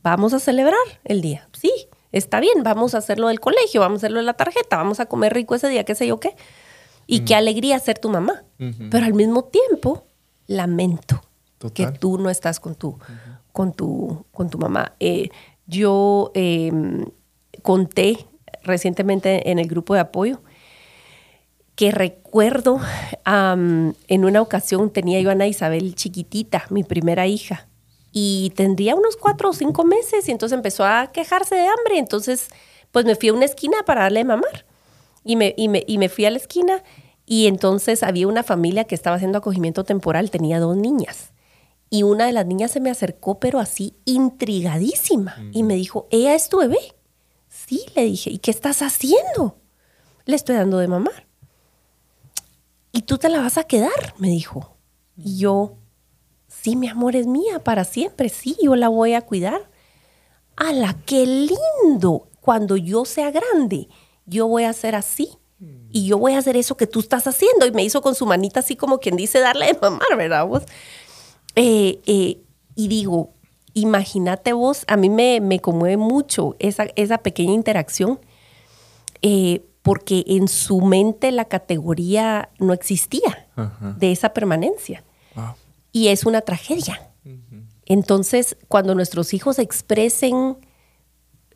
vamos 0.02 0.32
a 0.32 0.38
celebrar 0.38 0.78
el 1.04 1.20
día. 1.20 1.48
Sí, 1.52 1.70
está 2.12 2.40
bien, 2.40 2.62
vamos 2.62 2.94
a 2.94 2.98
hacerlo 2.98 3.28
del 3.28 3.40
colegio, 3.40 3.80
vamos 3.80 3.98
a 3.98 4.00
hacerlo 4.06 4.20
de 4.20 4.24
la 4.26 4.34
tarjeta, 4.34 4.76
vamos 4.76 5.00
a 5.00 5.06
comer 5.06 5.34
rico 5.34 5.54
ese 5.54 5.68
día, 5.68 5.84
qué 5.84 5.94
sé 5.94 6.06
yo 6.06 6.18
qué. 6.18 6.34
Y 7.06 7.20
qué 7.20 7.34
alegría 7.34 7.78
ser 7.78 7.98
tu 7.98 8.08
mamá. 8.08 8.44
Pero 8.90 9.04
al 9.04 9.14
mismo 9.14 9.44
tiempo, 9.44 10.06
lamento 10.46 11.20
que 11.74 11.86
tú 11.92 12.18
no 12.18 12.30
estás 12.30 12.60
con 12.60 12.74
tu, 12.74 12.98
con 13.52 13.72
tu, 13.72 14.24
con 14.32 14.50
tu 14.50 14.58
mamá. 14.58 14.94
Eh, 15.00 15.30
yo 15.66 16.30
eh, 16.34 16.72
conté 17.62 18.26
recientemente 18.62 19.50
en 19.50 19.58
el 19.58 19.66
grupo 19.66 19.94
de 19.94 20.00
apoyo 20.00 20.42
que 21.74 21.90
recuerdo 21.90 22.80
en 23.24 24.24
una 24.24 24.40
ocasión 24.40 24.90
tenía 24.90 25.20
yo 25.20 25.30
a 25.30 25.32
Ana 25.32 25.46
Isabel 25.46 25.94
chiquitita, 25.94 26.66
mi 26.70 26.84
primera 26.84 27.26
hija, 27.26 27.66
y 28.12 28.52
tendría 28.54 28.94
unos 28.94 29.16
cuatro 29.16 29.50
o 29.50 29.52
cinco 29.52 29.84
meses 29.84 30.28
y 30.28 30.32
entonces 30.32 30.54
empezó 30.54 30.84
a 30.84 31.10
quejarse 31.12 31.54
de 31.54 31.66
hambre. 31.66 31.98
Entonces, 31.98 32.48
pues 32.90 33.06
me 33.06 33.16
fui 33.16 33.30
a 33.30 33.32
una 33.32 33.46
esquina 33.46 33.78
para 33.86 34.02
darle 34.02 34.20
de 34.20 34.24
mamar 34.24 34.66
y 35.24 35.36
me, 35.36 35.54
y 35.56 35.68
me, 35.68 35.84
y 35.86 35.98
me 35.98 36.08
fui 36.08 36.24
a 36.24 36.30
la 36.30 36.38
esquina 36.38 36.82
y 37.26 37.46
entonces 37.46 38.02
había 38.02 38.28
una 38.28 38.42
familia 38.42 38.84
que 38.84 38.94
estaba 38.94 39.16
haciendo 39.16 39.38
acogimiento 39.38 39.84
temporal, 39.84 40.30
tenía 40.30 40.60
dos 40.60 40.76
niñas. 40.76 41.32
Y 41.88 42.04
una 42.04 42.26
de 42.26 42.32
las 42.32 42.46
niñas 42.46 42.70
se 42.70 42.80
me 42.80 42.90
acercó, 42.90 43.38
pero 43.38 43.58
así 43.58 43.94
intrigadísima, 44.06 45.36
y 45.52 45.62
me 45.62 45.74
dijo, 45.74 46.08
¿ella 46.10 46.34
es 46.34 46.48
tu 46.48 46.58
bebé? 46.58 46.78
Sí, 47.48 47.84
le 47.94 48.04
dije, 48.04 48.30
¿y 48.30 48.38
qué 48.38 48.50
estás 48.50 48.80
haciendo? 48.80 49.58
Le 50.24 50.36
estoy 50.36 50.56
dando 50.56 50.78
de 50.78 50.88
mamar. 50.88 51.26
¿Y 52.92 53.02
tú 53.02 53.18
te 53.18 53.28
la 53.28 53.40
vas 53.40 53.58
a 53.58 53.64
quedar? 53.64 54.14
Me 54.16 54.28
dijo. 54.28 54.76
Y 55.16 55.38
yo, 55.38 55.76
sí, 56.48 56.76
mi 56.76 56.88
amor 56.88 57.14
es 57.14 57.26
mía 57.26 57.62
para 57.62 57.84
siempre, 57.84 58.28
sí, 58.30 58.56
yo 58.62 58.74
la 58.74 58.88
voy 58.88 59.14
a 59.14 59.22
cuidar. 59.22 59.70
¡Hala, 60.56 60.96
qué 61.06 61.26
lindo! 61.26 62.28
Cuando 62.40 62.76
yo 62.76 63.04
sea 63.04 63.30
grande, 63.30 63.88
yo 64.26 64.46
voy 64.46 64.64
a 64.64 64.70
hacer 64.70 64.94
así. 64.94 65.30
Y 65.92 66.06
yo 66.06 66.18
voy 66.18 66.32
a 66.32 66.38
hacer 66.38 66.56
eso 66.56 66.76
que 66.76 66.88
tú 66.88 66.98
estás 66.98 67.24
haciendo. 67.28 67.66
Y 67.66 67.70
me 67.70 67.84
hizo 67.84 68.02
con 68.02 68.16
su 68.16 68.26
manita 68.26 68.58
así 68.60 68.74
como 68.74 68.98
quien 68.98 69.14
dice 69.14 69.38
darle 69.38 69.66
de 69.66 69.78
mamar, 69.80 70.16
¿verdad? 70.16 70.44
vos? 70.44 70.64
Eh, 71.54 72.00
eh, 72.06 72.40
y 72.74 72.88
digo, 72.88 73.30
imagínate 73.74 74.52
vos, 74.54 74.84
a 74.88 74.96
mí 74.96 75.08
me, 75.08 75.40
me 75.40 75.60
conmueve 75.60 75.96
mucho 75.96 76.56
esa, 76.58 76.86
esa 76.96 77.18
pequeña 77.18 77.52
interacción, 77.52 78.20
eh, 79.20 79.62
porque 79.82 80.24
en 80.26 80.48
su 80.48 80.80
mente 80.80 81.30
la 81.30 81.44
categoría 81.44 82.48
no 82.58 82.72
existía 82.72 83.48
Ajá. 83.54 83.94
de 83.98 84.12
esa 84.12 84.32
permanencia. 84.32 85.04
Wow. 85.34 85.54
Y 85.92 86.08
es 86.08 86.24
una 86.24 86.40
tragedia. 86.40 87.08
Entonces, 87.84 88.56
cuando 88.68 88.94
nuestros 88.94 89.34
hijos 89.34 89.58
expresen 89.58 90.56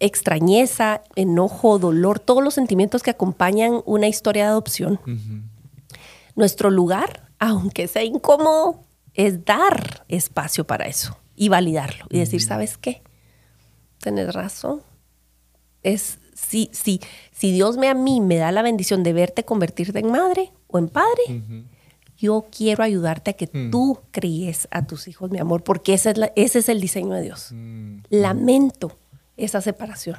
extrañeza, 0.01 1.03
enojo, 1.15 1.79
dolor, 1.79 2.19
todos 2.19 2.43
los 2.43 2.55
sentimientos 2.55 3.03
que 3.03 3.11
acompañan 3.11 3.83
una 3.87 4.09
historia 4.09 4.45
de 4.45 4.51
adopción, 4.51 5.01
nuestro 6.35 6.71
lugar, 6.71 7.29
aunque 7.39 7.89
sea 7.89 8.05
incómodo, 8.05 8.81
es 9.15 9.45
dar 9.45 10.05
espacio 10.09 10.67
para 10.67 10.87
eso 10.87 11.17
y 11.35 11.49
validarlo 11.49 12.07
y 12.11 12.19
decir, 12.19 12.43
¿sabes 12.43 12.77
qué? 12.79 13.03
Tienes 14.03 14.33
razón. 14.35 14.83
Es 15.83 16.19
si, 16.35 16.69
si, 16.73 17.01
si 17.33 17.53
Dios 17.53 17.77
me 17.79 17.89
a 17.89 17.95
mí 17.95 18.21
me 18.21 18.37
da 18.37 18.53
la 18.53 18.63
bendición 18.63 19.03
de 19.03 19.13
verte 19.15 19.45
convertirte 19.45 19.99
en 20.01 20.11
madre 20.11 20.53
o 20.67 20.79
en 20.79 20.89
padre, 20.89 21.43
yo 22.19 22.47
quiero 22.51 22.83
ayudarte 22.83 23.31
a 23.31 23.35
que 23.35 23.47
tú 23.71 23.99
críes 24.11 24.69
a 24.71 24.87
tus 24.87 25.07
hijos, 25.09 25.31
mi 25.31 25.39
amor, 25.39 25.63
porque 25.63 25.95
ese 25.95 26.11
es, 26.11 26.19
la- 26.19 26.33
ese 26.35 26.59
es 26.61 26.69
el 26.71 26.81
diseño 26.81 27.13
de 27.15 27.23
Dios. 27.23 27.53
Lamento 28.11 28.99
esa 29.37 29.61
separación 29.61 30.19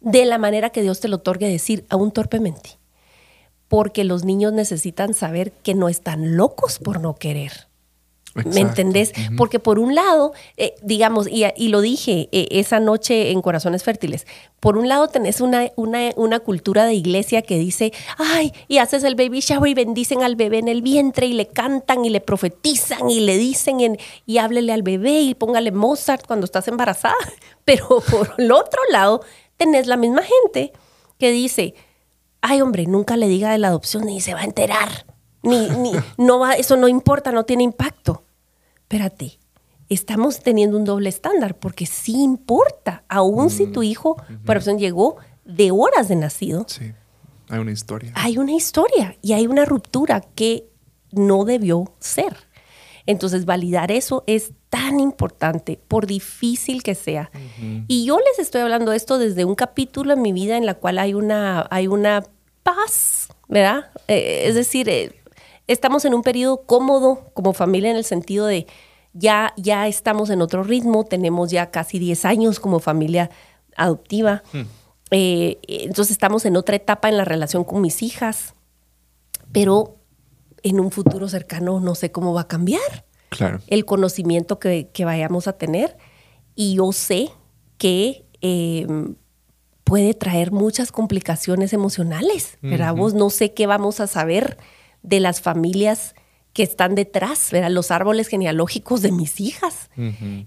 de 0.00 0.24
la 0.24 0.38
manera 0.38 0.70
que 0.70 0.82
Dios 0.82 1.00
te 1.00 1.08
lo 1.08 1.16
otorgue 1.16 1.48
decir 1.48 1.86
aún 1.88 2.12
torpemente. 2.12 2.78
Porque 3.68 4.02
los 4.02 4.24
niños 4.24 4.52
necesitan 4.52 5.14
saber 5.14 5.52
que 5.52 5.74
no 5.74 5.88
están 5.88 6.36
locos 6.36 6.78
por 6.80 7.00
no 7.00 7.14
querer. 7.14 7.69
¿Me 8.34 8.60
entendés? 8.60 9.12
Porque 9.36 9.58
por 9.58 9.78
un 9.80 9.94
lado, 9.96 10.32
eh, 10.56 10.74
digamos, 10.82 11.26
y, 11.28 11.44
y 11.56 11.68
lo 11.68 11.80
dije 11.80 12.28
eh, 12.30 12.46
esa 12.52 12.78
noche 12.78 13.32
en 13.32 13.42
Corazones 13.42 13.82
Fértiles, 13.82 14.24
por 14.60 14.76
un 14.78 14.88
lado 14.88 15.08
tenés 15.08 15.40
una, 15.40 15.70
una, 15.74 16.10
una 16.16 16.38
cultura 16.38 16.84
de 16.84 16.94
iglesia 16.94 17.42
que 17.42 17.58
dice, 17.58 17.92
ay, 18.18 18.52
y 18.68 18.78
haces 18.78 19.02
el 19.02 19.16
baby 19.16 19.40
shower 19.40 19.68
y 19.70 19.74
bendicen 19.74 20.22
al 20.22 20.36
bebé 20.36 20.58
en 20.58 20.68
el 20.68 20.80
vientre 20.80 21.26
y 21.26 21.32
le 21.32 21.48
cantan 21.48 22.04
y 22.04 22.10
le 22.10 22.20
profetizan 22.20 23.10
y 23.10 23.20
le 23.20 23.36
dicen 23.36 23.80
en- 23.80 23.98
y 24.26 24.38
háblele 24.38 24.72
al 24.72 24.82
bebé 24.82 25.20
y 25.22 25.34
póngale 25.34 25.72
Mozart 25.72 26.24
cuando 26.26 26.44
estás 26.44 26.68
embarazada. 26.68 27.14
Pero 27.64 27.86
por 28.10 28.34
el 28.38 28.52
otro 28.52 28.80
lado, 28.92 29.22
tenés 29.56 29.86
la 29.88 29.96
misma 29.96 30.22
gente 30.22 30.72
que 31.18 31.32
dice, 31.32 31.74
ay 32.42 32.60
hombre, 32.62 32.86
nunca 32.86 33.16
le 33.16 33.26
diga 33.28 33.50
de 33.50 33.58
la 33.58 33.68
adopción 33.68 34.04
ni 34.06 34.20
se 34.20 34.34
va 34.34 34.40
a 34.40 34.44
enterar. 34.44 35.04
Ni, 35.42 35.68
ni, 35.78 35.92
no 36.18 36.38
va, 36.38 36.54
eso 36.54 36.76
no 36.76 36.88
importa, 36.88 37.32
no 37.32 37.44
tiene 37.44 37.62
impacto. 37.62 38.24
Espérate, 38.82 39.38
estamos 39.88 40.40
teniendo 40.40 40.76
un 40.76 40.84
doble 40.84 41.08
estándar 41.08 41.56
porque 41.58 41.86
sí 41.86 42.22
importa, 42.22 43.04
aun 43.08 43.50
si 43.50 43.66
tu 43.66 43.82
hijo, 43.82 44.16
por 44.44 44.56
opción, 44.56 44.78
llegó 44.78 45.16
de 45.44 45.70
horas 45.70 46.08
de 46.08 46.16
nacido, 46.16 46.64
Sí, 46.68 46.92
hay 47.48 47.58
una 47.58 47.72
historia. 47.72 48.12
hay 48.14 48.38
una 48.38 48.52
historia 48.52 49.16
y 49.22 49.32
hay 49.32 49.46
una 49.46 49.64
ruptura 49.64 50.20
que 50.20 50.68
no 51.12 51.44
debió 51.44 51.92
ser. 51.98 52.36
Entonces, 53.06 53.44
validar 53.44 53.90
eso 53.90 54.22
es 54.28 54.52
tan 54.68 55.00
importante, 55.00 55.80
por 55.88 56.06
difícil 56.06 56.82
que 56.84 56.94
sea. 56.94 57.30
Y 57.88 58.04
yo 58.04 58.18
les 58.18 58.38
estoy 58.38 58.60
hablando 58.60 58.92
de 58.92 58.96
esto 58.96 59.18
desde 59.18 59.44
un 59.44 59.56
capítulo 59.56 60.12
en 60.12 60.22
mi 60.22 60.32
vida 60.32 60.56
en 60.56 60.66
la 60.66 60.74
cual 60.74 60.98
hay 60.98 61.14
una, 61.14 61.66
hay 61.70 61.88
una 61.88 62.22
paz, 62.62 63.28
¿verdad? 63.48 63.90
Eh, 64.06 64.44
es 64.46 64.54
decir, 64.54 64.88
eh, 64.88 65.19
estamos 65.72 66.04
en 66.04 66.14
un 66.14 66.22
periodo 66.22 66.62
cómodo 66.66 67.30
como 67.34 67.52
familia 67.52 67.90
en 67.90 67.96
el 67.96 68.04
sentido 68.04 68.46
de 68.46 68.66
ya, 69.12 69.52
ya 69.56 69.86
estamos 69.88 70.30
en 70.30 70.42
otro 70.42 70.62
ritmo, 70.62 71.04
tenemos 71.04 71.50
ya 71.50 71.70
casi 71.70 71.98
10 71.98 72.24
años 72.24 72.60
como 72.60 72.80
familia 72.80 73.30
adoptiva. 73.76 74.42
Eh, 75.10 75.58
entonces 75.66 76.12
estamos 76.12 76.44
en 76.44 76.56
otra 76.56 76.76
etapa 76.76 77.08
en 77.08 77.16
la 77.16 77.24
relación 77.24 77.64
con 77.64 77.80
mis 77.80 78.02
hijas, 78.02 78.54
pero 79.52 79.96
en 80.62 80.78
un 80.80 80.90
futuro 80.90 81.28
cercano 81.28 81.80
no 81.80 81.94
sé 81.94 82.12
cómo 82.12 82.34
va 82.34 82.42
a 82.42 82.48
cambiar 82.48 83.04
Claro. 83.30 83.60
el 83.68 83.84
conocimiento 83.84 84.58
que, 84.58 84.88
que 84.92 85.04
vayamos 85.04 85.46
a 85.46 85.52
tener 85.52 85.96
y 86.56 86.74
yo 86.74 86.90
sé 86.92 87.30
que 87.78 88.26
eh, 88.42 88.86
puede 89.84 90.14
traer 90.14 90.50
muchas 90.52 90.90
complicaciones 90.92 91.72
emocionales, 91.72 92.58
¿verdad? 92.60 92.94
Vos 92.94 93.14
no 93.14 93.30
sé 93.30 93.54
qué 93.54 93.66
vamos 93.66 94.00
a 94.00 94.06
saber 94.06 94.58
de 95.02 95.20
las 95.20 95.40
familias 95.40 96.14
que 96.52 96.62
están 96.64 96.94
detrás, 96.96 97.50
¿verdad? 97.52 97.70
Los 97.70 97.90
árboles 97.92 98.26
genealógicos 98.28 99.02
de 99.02 99.12
mis 99.12 99.40
hijas. 99.40 99.88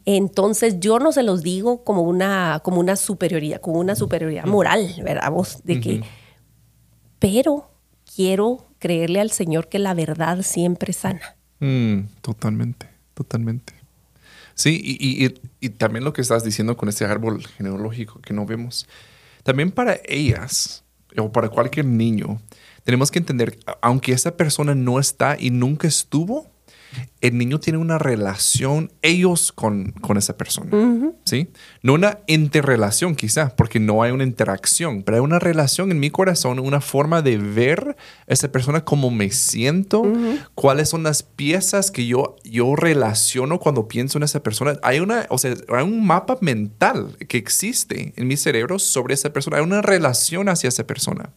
Entonces 0.06 0.80
yo 0.80 1.00
no 1.00 1.12
se 1.14 1.24
los 1.24 1.44
digo 1.44 1.84
como 1.86 2.02
una, 2.02 2.60
como 2.64 2.80
una 2.82 2.96
superioridad, 2.98 3.62
como 3.62 3.80
una 3.80 3.96
superioridad 3.96 4.46
moral, 4.46 4.94
¿verdad? 5.04 5.32
Vos, 5.32 5.62
de 5.64 5.80
que, 5.80 6.02
pero 7.20 7.72
quiero 8.16 8.68
creerle 8.80 9.22
al 9.22 9.32
Señor 9.32 9.70
que 9.70 9.80
la 9.80 9.94
verdad 9.94 10.42
siempre 10.42 10.94
sana. 10.94 11.36
Mm, 11.60 12.02
totalmente, 12.22 12.88
totalmente. 13.14 13.74
Sí, 14.56 14.80
y, 14.84 14.98
y- 15.00 15.26
y- 15.26 15.34
y 15.62 15.70
también 15.70 16.04
lo 16.04 16.14
que 16.14 16.22
estás 16.22 16.44
diciendo 16.44 16.76
con 16.78 16.90
este 16.90 17.06
árbol 17.06 17.46
genealógico 17.48 18.20
que 18.22 18.34
no 18.34 18.46
vemos. 18.46 18.88
También 19.44 19.72
para 19.72 19.98
ellas 20.06 20.84
o 21.18 21.32
para 21.32 21.50
cualquier 21.50 21.86
niño, 21.86 22.42
tenemos 22.84 23.12
que 23.12 23.20
entender, 23.20 23.60
aunque 23.82 24.12
esa 24.12 24.36
persona 24.38 24.76
no 24.76 25.00
está 25.00 25.38
y 25.40 25.52
nunca 25.52 25.88
estuvo, 25.88 26.54
el 27.22 27.38
niño 27.38 27.60
tiene 27.60 27.80
una 27.80 27.98
relación, 27.98 28.92
ellos 29.02 29.52
con, 29.52 29.92
con 29.94 30.18
esa 30.18 30.38
persona. 30.38 31.12
¿Sí? 31.24 31.50
No 31.82 31.94
una 31.94 32.20
interrelación 32.28 33.16
quizá, 33.16 33.56
porque 33.56 33.80
no 33.80 34.04
hay 34.04 34.12
una 34.12 34.24
interacción, 34.24 35.04
pero 35.04 35.18
hay 35.18 35.24
una 35.24 35.40
relación 35.40 35.92
en 35.92 36.00
mi 36.00 36.10
corazón, 36.10 36.60
una 36.60 36.82
forma 36.82 37.22
de 37.22 37.38
ver 37.38 37.96
a 38.28 38.34
esa 38.34 38.52
persona, 38.52 38.84
cómo 38.84 39.10
me 39.10 39.32
siento, 39.32 40.04
cuáles 40.54 40.90
son 40.90 41.04
las 41.04 41.24
piezas 41.24 41.92
que 41.92 42.06
yo, 42.06 42.36
yo 42.44 42.76
relaciono 42.76 43.60
cuando 43.60 43.88
pienso 43.88 44.18
en 44.18 44.24
esa 44.24 44.44
persona. 44.44 44.78
Hay, 44.84 45.00
una, 45.00 45.26
o 45.30 45.38
sea, 45.38 45.56
hay 45.70 45.84
un 45.84 46.06
mapa 46.06 46.38
mental 46.42 47.18
que 47.28 47.38
existe 47.38 48.14
en 48.16 48.28
mi 48.28 48.38
cerebro 48.38 48.80
sobre 48.80 49.14
esa 49.14 49.32
persona, 49.32 49.58
hay 49.58 49.64
una 49.64 49.82
relación 49.82 50.50
hacia 50.50 50.68
esa 50.68 50.86
persona. 50.86 51.32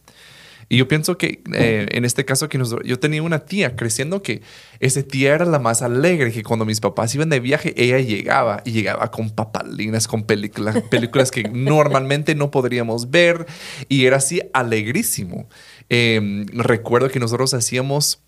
Y 0.69 0.77
yo 0.77 0.87
pienso 0.87 1.17
que 1.17 1.41
eh, 1.53 1.87
en 1.91 2.03
este 2.03 2.25
caso 2.25 2.49
que 2.49 2.57
nos- 2.57 2.75
yo 2.83 2.99
tenía 2.99 3.23
una 3.23 3.39
tía 3.45 3.75
creciendo 3.75 4.21
que 4.21 4.41
esa 4.79 5.01
tía 5.03 5.33
era 5.33 5.45
la 5.45 5.59
más 5.59 5.81
alegre, 5.81 6.31
que 6.33 6.43
cuando 6.43 6.65
mis 6.65 6.81
papás 6.81 7.15
iban 7.15 7.29
de 7.29 7.39
viaje, 7.39 7.73
ella 7.81 7.99
llegaba 7.99 8.61
y 8.65 8.71
llegaba 8.73 9.09
con 9.11 9.29
papalinas, 9.29 10.07
con 10.07 10.23
películas, 10.23 10.75
películas 10.91 11.31
que 11.31 11.43
normalmente 11.43 12.35
no 12.35 12.51
podríamos 12.51 13.09
ver 13.11 13.45
y 13.87 14.05
era 14.05 14.17
así 14.17 14.41
alegrísimo. 14.53 15.47
Eh, 15.89 16.45
recuerdo 16.53 17.09
que 17.09 17.19
nosotros 17.19 17.53
hacíamos, 17.53 18.19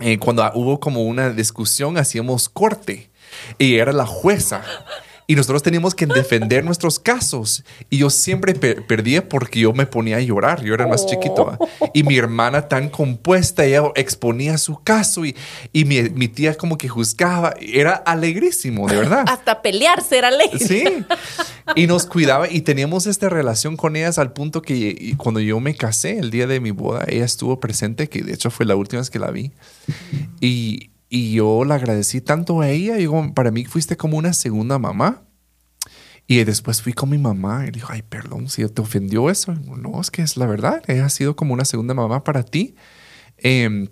eh, 0.00 0.18
cuando 0.18 0.48
hubo 0.54 0.78
como 0.78 1.02
una 1.04 1.30
discusión, 1.30 1.98
hacíamos 1.98 2.48
corte 2.48 3.10
y 3.58 3.74
era 3.76 3.92
la 3.92 4.06
jueza. 4.06 4.62
Y 5.32 5.34
nosotros 5.34 5.62
teníamos 5.62 5.94
que 5.94 6.04
defender 6.04 6.62
nuestros 6.62 6.98
casos. 6.98 7.64
Y 7.88 7.96
yo 7.96 8.10
siempre 8.10 8.54
per- 8.54 8.86
perdía 8.86 9.30
porque 9.30 9.60
yo 9.60 9.72
me 9.72 9.86
ponía 9.86 10.18
a 10.18 10.20
llorar. 10.20 10.62
Yo 10.62 10.74
era 10.74 10.84
el 10.84 10.90
más 10.90 11.06
chiquito. 11.06 11.56
Y 11.94 12.02
mi 12.02 12.18
hermana 12.18 12.68
tan 12.68 12.90
compuesta, 12.90 13.64
ella 13.64 13.84
exponía 13.94 14.58
su 14.58 14.82
caso 14.82 15.24
y, 15.24 15.34
y 15.72 15.86
mi, 15.86 16.02
mi 16.10 16.28
tía 16.28 16.54
como 16.54 16.76
que 16.76 16.86
juzgaba. 16.90 17.54
Era 17.60 17.94
alegrísimo, 17.94 18.86
de 18.86 18.96
verdad. 18.96 19.24
Hasta 19.26 19.62
pelearse 19.62 20.18
era 20.18 20.30
ley. 20.30 20.50
Sí. 20.58 20.84
Y 21.76 21.86
nos 21.86 22.04
cuidaba 22.04 22.50
y 22.50 22.60
teníamos 22.60 23.06
esta 23.06 23.30
relación 23.30 23.78
con 23.78 23.96
ellas 23.96 24.18
al 24.18 24.34
punto 24.34 24.60
que 24.60 25.14
cuando 25.16 25.40
yo 25.40 25.60
me 25.60 25.74
casé, 25.74 26.18
el 26.18 26.30
día 26.30 26.46
de 26.46 26.60
mi 26.60 26.72
boda, 26.72 27.04
ella 27.08 27.24
estuvo 27.24 27.58
presente, 27.58 28.10
que 28.10 28.20
de 28.22 28.34
hecho 28.34 28.50
fue 28.50 28.66
la 28.66 28.76
última 28.76 29.00
vez 29.00 29.08
que 29.08 29.18
la 29.18 29.30
vi. 29.30 29.50
Y, 30.42 30.90
y 31.14 31.34
yo 31.34 31.66
la 31.66 31.74
agradecí 31.74 32.22
tanto 32.22 32.62
a 32.62 32.70
ella. 32.70 32.94
Digo, 32.94 33.34
para 33.34 33.50
mí 33.50 33.66
fuiste 33.66 33.98
como 33.98 34.16
una 34.16 34.32
segunda 34.32 34.78
mamá. 34.78 35.24
Y 36.26 36.42
después 36.44 36.80
fui 36.80 36.94
con 36.94 37.10
mi 37.10 37.18
mamá 37.18 37.66
y 37.66 37.70
dijo, 37.70 37.88
ay, 37.92 38.00
perdón, 38.00 38.48
si 38.48 38.66
te 38.66 38.80
ofendió 38.80 39.28
eso. 39.28 39.52
Digo, 39.54 39.76
no, 39.76 40.00
es 40.00 40.10
que 40.10 40.22
es 40.22 40.38
la 40.38 40.46
verdad. 40.46 40.82
Ella 40.86 41.04
ha 41.04 41.10
sido 41.10 41.36
como 41.36 41.52
una 41.52 41.66
segunda 41.66 41.92
mamá 41.92 42.24
para 42.24 42.42
ti. 42.44 42.76
Em, 43.36 43.88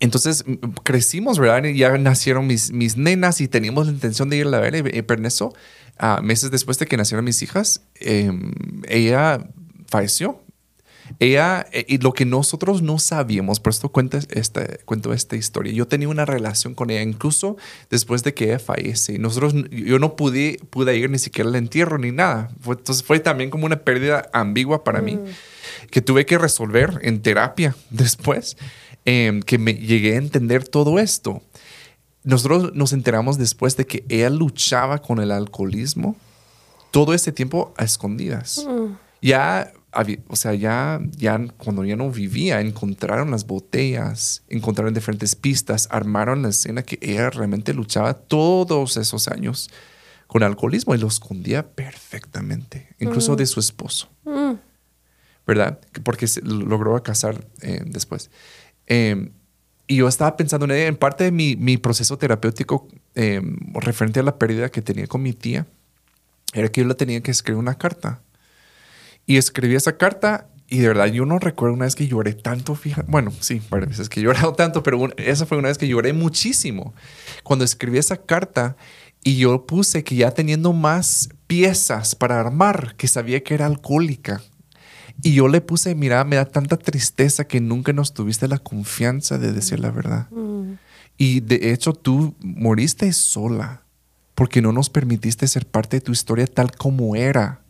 entonces 0.00 0.44
crecimos, 0.82 1.38
¿verdad? 1.38 1.64
Y 1.64 1.78
ya 1.78 1.96
nacieron 1.96 2.46
mis, 2.46 2.72
mis 2.72 2.98
nenas 2.98 3.40
y 3.40 3.48
teníamos 3.48 3.86
la 3.86 3.94
intención 3.94 4.28
de 4.28 4.36
ir 4.36 4.46
a 4.48 4.60
ver. 4.60 4.94
Y, 4.94 5.00
pero 5.00 5.20
en 5.20 5.24
eso, 5.24 5.54
ah, 5.96 6.20
meses 6.22 6.50
después 6.50 6.78
de 6.78 6.84
que 6.84 6.98
nacieron 6.98 7.24
mis 7.24 7.40
hijas, 7.40 7.86
em, 7.94 8.52
ella 8.86 9.48
falleció. 9.88 10.43
Ella, 11.18 11.66
eh, 11.72 11.84
y 11.88 11.98
lo 11.98 12.12
que 12.12 12.24
nosotros 12.24 12.80
no 12.82 12.98
sabíamos, 12.98 13.60
por 13.60 13.72
esto 13.72 13.90
cuento 13.90 14.18
esta, 14.30 14.66
cuento 14.84 15.12
esta 15.12 15.36
historia. 15.36 15.72
Yo 15.72 15.86
tenía 15.86 16.08
una 16.08 16.24
relación 16.24 16.74
con 16.74 16.90
ella, 16.90 17.02
incluso 17.02 17.56
después 17.90 18.22
de 18.24 18.32
que 18.34 18.44
ella 18.46 18.58
fallece. 18.58 19.18
Nosotros, 19.18 19.54
yo 19.70 19.98
no 19.98 20.16
pude, 20.16 20.58
pude 20.70 20.96
ir 20.96 21.10
ni 21.10 21.18
siquiera 21.18 21.48
al 21.50 21.56
entierro 21.56 21.98
ni 21.98 22.10
nada. 22.10 22.50
Fue- 22.60 22.76
entonces 22.76 23.04
fue 23.04 23.20
también 23.20 23.50
como 23.50 23.66
una 23.66 23.80
pérdida 23.80 24.28
ambigua 24.32 24.82
para 24.84 25.00
mí, 25.02 25.18
que 25.90 26.00
tuve 26.00 26.24
que 26.26 26.38
resolver 26.38 26.98
en 27.02 27.20
terapia 27.20 27.76
después, 27.90 28.56
em, 29.04 29.42
que 29.42 29.58
me 29.58 29.74
llegué 29.74 30.14
a 30.14 30.18
entender 30.18 30.66
todo 30.66 30.98
esto. 30.98 31.42
Nosotros 32.22 32.72
nos 32.74 32.94
enteramos 32.94 33.36
después 33.36 33.76
de 33.76 33.86
que 33.86 34.04
ella 34.08 34.30
luchaba 34.30 35.00
con 35.02 35.20
el 35.20 35.30
alcoholismo 35.30 36.16
todo 36.90 37.12
este 37.12 37.32
tiempo 37.32 37.74
a 37.76 37.84
escondidas. 37.84 38.64
Ya, 39.20 39.72
había- 39.83 39.83
o 40.28 40.36
sea, 40.36 40.54
ya, 40.54 41.00
ya 41.16 41.38
cuando 41.56 41.84
ya 41.84 41.96
no 41.96 42.10
vivía, 42.10 42.60
encontraron 42.60 43.30
las 43.30 43.46
botellas, 43.46 44.42
encontraron 44.48 44.94
diferentes 44.94 45.34
pistas, 45.34 45.88
armaron 45.90 46.42
la 46.42 46.48
escena 46.48 46.82
que 46.82 46.98
ella 47.00 47.30
realmente 47.30 47.74
luchaba 47.74 48.14
todos 48.14 48.96
esos 48.96 49.28
años 49.28 49.70
con 50.26 50.42
alcoholismo 50.42 50.94
y 50.94 50.98
lo 50.98 51.06
escondía 51.06 51.74
perfectamente, 51.74 52.88
incluso 52.98 53.36
de 53.36 53.46
su 53.46 53.60
esposo. 53.60 54.08
¿Verdad? 55.46 55.78
Porque 56.02 56.26
se 56.26 56.40
logró 56.42 57.00
casar 57.02 57.46
eh, 57.60 57.82
después. 57.84 58.30
Eh, 58.86 59.30
y 59.86 59.96
yo 59.96 60.08
estaba 60.08 60.36
pensando 60.36 60.64
en 60.64 60.72
ella, 60.72 60.86
en 60.86 60.96
parte 60.96 61.24
de 61.24 61.30
mi, 61.30 61.56
mi 61.56 61.76
proceso 61.76 62.16
terapéutico 62.16 62.88
eh, 63.14 63.42
referente 63.74 64.20
a 64.20 64.22
la 64.22 64.38
pérdida 64.38 64.70
que 64.70 64.80
tenía 64.80 65.06
con 65.06 65.22
mi 65.22 65.34
tía, 65.34 65.66
era 66.54 66.68
que 66.68 66.80
yo 66.80 66.86
le 66.86 66.94
tenía 66.94 67.20
que 67.20 67.30
escribir 67.30 67.58
una 67.58 67.76
carta. 67.76 68.22
Y 69.26 69.36
escribí 69.36 69.74
esa 69.74 69.96
carta 69.96 70.48
y 70.68 70.78
de 70.78 70.88
verdad 70.88 71.06
yo 71.06 71.26
no 71.26 71.38
recuerdo 71.38 71.74
una 71.74 71.84
vez 71.84 71.94
que 71.94 72.06
lloré 72.06 72.32
tanto, 72.32 72.74
fija. 72.74 73.04
Bueno, 73.06 73.32
sí, 73.40 73.60
varias 73.70 73.90
veces 73.90 74.08
que 74.08 74.20
he 74.20 74.22
llorado 74.22 74.52
tanto, 74.56 74.82
pero 74.82 75.08
esa 75.16 75.46
fue 75.46 75.58
una 75.58 75.68
vez 75.68 75.78
que 75.78 75.88
lloré 75.88 76.12
muchísimo. 76.12 76.94
Cuando 77.42 77.64
escribí 77.64 77.98
esa 77.98 78.16
carta 78.16 78.76
y 79.22 79.36
yo 79.36 79.66
puse 79.66 80.04
que 80.04 80.16
ya 80.16 80.30
teniendo 80.30 80.72
más 80.72 81.28
piezas 81.46 82.14
para 82.14 82.40
armar, 82.40 82.94
que 82.96 83.08
sabía 83.08 83.42
que 83.42 83.54
era 83.54 83.66
alcohólica. 83.66 84.42
Y 85.22 85.34
yo 85.34 85.48
le 85.48 85.60
puse, 85.60 85.94
mira, 85.94 86.24
me 86.24 86.36
da 86.36 86.44
tanta 86.44 86.76
tristeza 86.76 87.46
que 87.46 87.60
nunca 87.60 87.92
nos 87.92 88.12
tuviste 88.12 88.48
la 88.48 88.58
confianza 88.58 89.38
de 89.38 89.52
decir 89.52 89.78
la 89.78 89.90
verdad. 89.90 90.28
Y 91.16 91.40
de 91.40 91.72
hecho 91.72 91.92
tú 91.92 92.34
moriste 92.40 93.12
sola 93.12 93.82
porque 94.34 94.60
no 94.60 94.72
nos 94.72 94.90
permitiste 94.90 95.46
ser 95.46 95.66
parte 95.66 95.98
de 95.98 96.00
tu 96.00 96.12
historia 96.12 96.46
tal 96.46 96.72
como 96.72 97.14
era. 97.14 97.60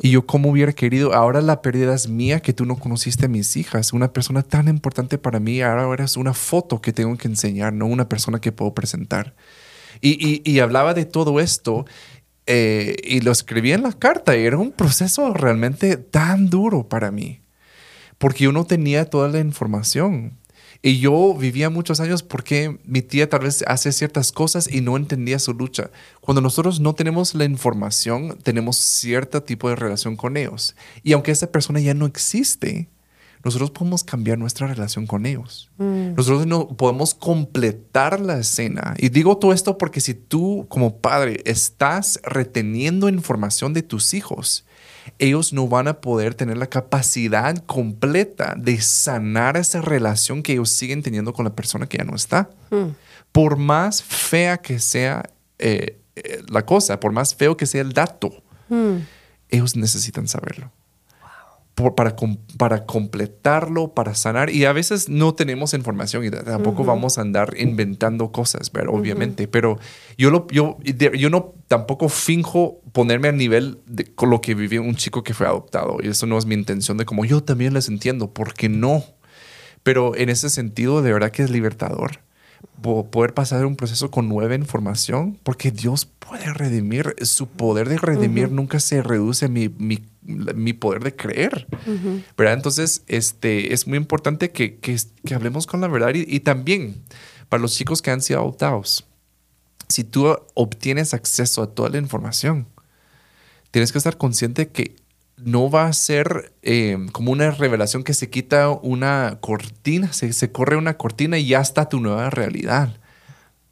Y 0.00 0.10
yo 0.10 0.24
como 0.24 0.50
hubiera 0.50 0.72
querido, 0.72 1.12
ahora 1.12 1.42
la 1.42 1.60
pérdida 1.60 1.94
es 1.94 2.08
mía 2.08 2.40
que 2.40 2.54
tú 2.54 2.64
no 2.64 2.76
conociste 2.76 3.26
a 3.26 3.28
mis 3.28 3.56
hijas, 3.58 3.92
una 3.92 4.12
persona 4.12 4.42
tan 4.42 4.68
importante 4.68 5.18
para 5.18 5.38
mí, 5.38 5.60
ahora 5.60 5.92
eres 5.92 6.16
una 6.16 6.32
foto 6.32 6.80
que 6.80 6.94
tengo 6.94 7.14
que 7.18 7.28
enseñar, 7.28 7.74
no 7.74 7.86
una 7.86 8.08
persona 8.08 8.40
que 8.40 8.52
puedo 8.52 8.72
presentar. 8.72 9.34
Y, 10.00 10.42
y, 10.50 10.58
hablaba 10.60 10.92
de 10.92 11.04
todo 11.04 11.40
esto 11.40 11.86
eh, 12.46 12.96
y 13.04 13.20
lo 13.20 13.32
escribí 13.32 13.72
en 13.72 13.82
la 13.82 13.92
carta 13.92 14.36
y 14.36 14.44
era 14.44 14.58
un 14.58 14.72
proceso 14.72 15.32
realmente 15.34 15.96
tan 15.96 16.50
duro 16.50 16.88
para 16.88 17.10
mí, 17.10 17.40
porque 18.18 18.44
yo 18.44 18.52
no 18.52 18.64
tenía 18.64 19.08
toda 19.08 19.28
la 19.28 19.40
información. 19.40 20.38
Y 20.82 20.98
yo 20.98 21.34
vivía 21.34 21.70
muchos 21.70 22.00
años 22.00 22.22
porque 22.22 22.78
mi 22.84 23.02
tía 23.02 23.28
tal 23.28 23.40
vez 23.40 23.64
hace 23.66 23.92
ciertas 23.92 24.32
cosas 24.32 24.68
y 24.70 24.80
no 24.80 24.96
entendía 24.96 25.38
su 25.38 25.54
lucha. 25.54 25.90
Cuando 26.20 26.40
nosotros 26.40 26.80
no 26.80 26.94
tenemos 26.94 27.34
la 27.34 27.44
información, 27.44 28.38
tenemos 28.42 28.76
cierto 28.76 29.42
tipo 29.42 29.68
de 29.68 29.76
relación 29.76 30.16
con 30.16 30.36
ellos. 30.36 30.76
Y 31.02 31.12
aunque 31.12 31.32
esa 31.32 31.50
persona 31.50 31.80
ya 31.80 31.94
no 31.94 32.06
existe, 32.06 32.88
nosotros 33.44 33.70
podemos 33.70 34.02
cambiar 34.04 34.38
nuestra 34.38 34.66
relación 34.66 35.06
con 35.06 35.26
ellos. 35.26 35.70
Mm. 35.76 36.14
Nosotros 36.14 36.46
no 36.46 36.68
podemos 36.68 37.14
completar 37.14 38.20
la 38.20 38.38
escena. 38.38 38.94
Y 38.98 39.10
digo 39.10 39.36
todo 39.36 39.52
esto 39.52 39.76
porque 39.76 40.00
si 40.00 40.14
tú 40.14 40.66
como 40.68 40.98
padre 40.98 41.42
estás 41.44 42.20
reteniendo 42.24 43.08
información 43.08 43.74
de 43.74 43.82
tus 43.82 44.14
hijos, 44.14 44.64
ellos 45.18 45.52
no 45.52 45.68
van 45.68 45.88
a 45.88 46.00
poder 46.00 46.34
tener 46.34 46.56
la 46.56 46.66
capacidad 46.66 47.56
completa 47.64 48.54
de 48.56 48.80
sanar 48.80 49.56
esa 49.56 49.80
relación 49.80 50.42
que 50.42 50.52
ellos 50.52 50.70
siguen 50.70 51.02
teniendo 51.02 51.32
con 51.32 51.44
la 51.44 51.54
persona 51.54 51.86
que 51.86 51.98
ya 51.98 52.04
no 52.04 52.14
está. 52.14 52.50
Hmm. 52.70 52.90
Por 53.32 53.56
más 53.56 54.02
fea 54.02 54.58
que 54.58 54.78
sea 54.78 55.30
eh, 55.58 55.98
eh, 56.16 56.42
la 56.48 56.64
cosa, 56.66 57.00
por 57.00 57.12
más 57.12 57.34
feo 57.34 57.56
que 57.56 57.66
sea 57.66 57.82
el 57.82 57.92
dato, 57.92 58.42
hmm. 58.68 58.96
ellos 59.50 59.76
necesitan 59.76 60.28
saberlo 60.28 60.72
para, 61.74 62.14
para 62.56 62.86
completarlo, 62.86 63.94
para 63.94 64.14
sanar. 64.14 64.50
Y 64.50 64.64
a 64.64 64.72
veces 64.72 65.08
no 65.08 65.34
tenemos 65.34 65.74
información 65.74 66.24
y 66.24 66.30
tampoco 66.30 66.84
vamos 66.84 67.18
a 67.18 67.22
andar 67.22 67.54
inventando 67.58 68.30
cosas, 68.30 68.70
pero 68.70 68.92
obviamente. 68.92 69.48
Pero 69.48 69.78
yo, 70.16 70.30
lo, 70.30 70.46
yo, 70.48 70.78
yo 70.82 71.30
no 71.30 71.54
tampoco 71.66 72.08
finjo 72.08 72.80
ponerme 72.92 73.28
a 73.28 73.32
nivel 73.32 73.80
de 73.86 74.04
con 74.04 74.30
lo 74.30 74.40
que 74.40 74.54
vivió 74.54 74.82
un 74.82 74.94
chico 74.94 75.24
que 75.24 75.34
fue 75.34 75.46
adoptado. 75.46 75.98
Y 76.02 76.08
eso 76.08 76.26
no 76.26 76.38
es 76.38 76.46
mi 76.46 76.54
intención 76.54 76.96
de 76.96 77.04
como 77.04 77.24
yo 77.24 77.42
también 77.42 77.74
les 77.74 77.88
entiendo, 77.88 78.32
porque 78.32 78.68
no. 78.68 79.04
Pero 79.82 80.16
en 80.16 80.28
ese 80.30 80.50
sentido, 80.50 81.02
de 81.02 81.12
verdad 81.12 81.30
que 81.30 81.42
es 81.42 81.50
libertador 81.50 82.23
poder 82.80 83.34
pasar 83.34 83.64
un 83.66 83.76
proceso 83.76 84.10
con 84.10 84.28
nueva 84.28 84.54
información, 84.54 85.38
porque 85.42 85.70
Dios 85.70 86.04
puede 86.04 86.52
redimir, 86.52 87.14
su 87.22 87.46
poder 87.46 87.88
de 87.88 87.98
redimir 87.98 88.50
nunca 88.50 88.80
se 88.80 89.02
reduce 89.02 89.46
a 89.46 89.48
mi, 89.48 89.68
mi, 89.68 90.72
poder 90.72 91.02
de 91.02 91.16
creer, 91.16 91.66
¿verdad? 92.36 92.54
Entonces, 92.54 93.02
este, 93.06 93.72
es 93.72 93.86
muy 93.86 93.96
importante 93.96 94.50
que, 94.50 94.78
que, 94.78 95.34
hablemos 95.34 95.66
con 95.66 95.80
la 95.80 95.88
verdad 95.88 96.14
y, 96.14 96.24
y, 96.28 96.40
también 96.40 97.02
para 97.48 97.62
los 97.62 97.74
chicos 97.74 98.02
que 98.02 98.10
han 98.10 98.22
sido 98.22 98.40
adoptados, 98.40 99.06
si 99.88 100.04
tú 100.04 100.36
obtienes 100.54 101.14
acceso 101.14 101.62
a 101.62 101.74
toda 101.74 101.88
la 101.90 101.98
información, 101.98 102.66
tienes 103.70 103.92
que 103.92 103.98
estar 103.98 104.16
consciente 104.16 104.68
que 104.68 104.96
no 105.36 105.70
va 105.70 105.86
a 105.86 105.92
ser 105.92 106.52
eh, 106.62 106.96
como 107.12 107.32
una 107.32 107.50
revelación 107.50 108.04
que 108.04 108.14
se 108.14 108.30
quita 108.30 108.70
una 108.70 109.38
cortina, 109.40 110.12
se, 110.12 110.52
corre 110.52 110.76
una 110.76 110.96
cortina 110.96 111.38
y 111.38 111.48
ya 111.48 111.60
está 111.60 111.88
tu 111.88 112.00
nueva 112.00 112.30
realidad. 112.30 112.98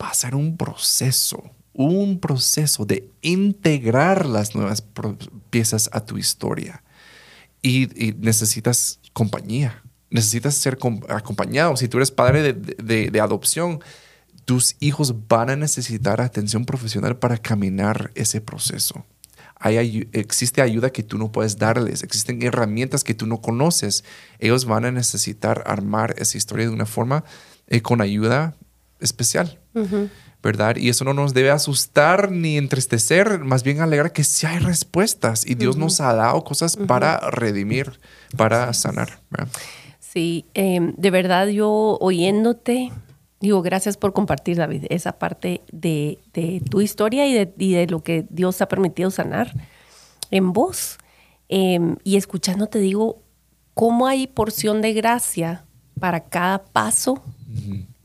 Va 0.01 0.09
a 0.09 0.15
ser 0.15 0.35
un 0.35 0.57
proceso, 0.57 1.51
un 1.73 2.19
proceso 2.19 2.85
de 2.85 3.09
integrar 3.21 4.27
las 4.27 4.55
nuevas 4.55 4.83
piezas 5.51 5.89
a 5.93 6.05
tu 6.05 6.19
historia. 6.19 6.83
Y, 7.63 8.15
necesitas 8.19 8.99
compañía, 9.13 9.83
necesitas 10.11 10.55
ser 10.55 10.79
acompañado. 11.09 11.77
Si 11.77 11.87
tú 11.87 11.99
eres 11.99 12.11
padre 12.11 12.53
de 12.53 13.21
adopción, 13.21 13.81
tus 14.45 14.75
hijos 14.81 15.29
van 15.29 15.51
a 15.51 15.57
necesitar 15.57 16.21
atención 16.21 16.65
profesional 16.65 17.17
para 17.17 17.39
caminar 17.39 18.11
ese 18.17 18.41
proceso 18.41 19.05
existe 19.71 20.61
ayuda 20.61 20.91
que 20.91 21.03
tú 21.03 21.19
no 21.19 21.31
puedes 21.31 21.59
darles, 21.59 22.03
existen 22.03 22.43
herramientas 22.43 23.05
que 23.05 23.15
tú 23.15 23.27
no 23.27 23.41
conoces. 23.41 24.05
Ellos 24.39 24.65
van 24.65 24.85
a 24.85 24.91
necesitar 24.91 25.63
armar 25.67 26.15
esa 26.19 26.37
historia 26.37 26.67
de 26.67 26.73
una 26.73 26.87
forma 26.87 27.25
eh, 27.69 27.81
con 27.81 28.01
ayuda 28.01 28.55
especial. 29.01 29.59
¿Verdad? 30.43 30.75
Y 30.77 30.89
eso 30.89 31.05
no 31.05 31.15
nos 31.15 31.35
debe 31.35 31.51
asustar 31.51 32.33
ni 32.33 32.59
entristecer, 32.59 33.39
más 33.39 33.63
bien 33.63 33.81
alegrar 33.81 34.13
que 34.13 34.25
sí 34.25 34.45
hay 34.45 34.59
respuestas 34.59 35.47
y 35.47 35.55
Dios 35.55 35.77
nos 35.77 36.01
ha 36.01 36.13
dado 36.15 36.43
cosas 36.43 36.77
para 36.77 37.19
redimir, 37.31 38.01
para 38.37 38.73
sanar. 38.73 39.21
Sí, 40.01 40.45
em, 40.55 40.95
de 40.97 41.11
verdad 41.13 41.47
yo 41.47 41.97
oyéndote, 42.01 42.91
Digo, 43.43 43.61
gracias 43.61 43.97
por 43.97 44.13
compartir, 44.13 44.57
David, 44.57 44.85
esa 44.89 45.19
parte 45.19 45.63
de, 45.73 46.21
tu 46.71 46.81
historia 46.81 47.27
y 47.27 47.45
de, 47.45 47.87
lo 47.89 48.01
que 48.01 48.25
Dios 48.31 48.63
ha 48.63 48.69
permitido 48.69 49.11
sanar 49.11 49.53
en 50.31 50.53
vos. 50.53 50.99
Em, 51.49 51.97
y 52.05 52.17
escuchando 52.17 52.69
te 52.69 52.79
digo, 52.79 53.19
cómo 53.75 54.07
hay 54.07 54.29
porción 54.29 54.81
de 54.81 54.93
gracia 54.93 55.65
para 55.99 56.21
cada 56.21 56.63
paso 56.65 57.21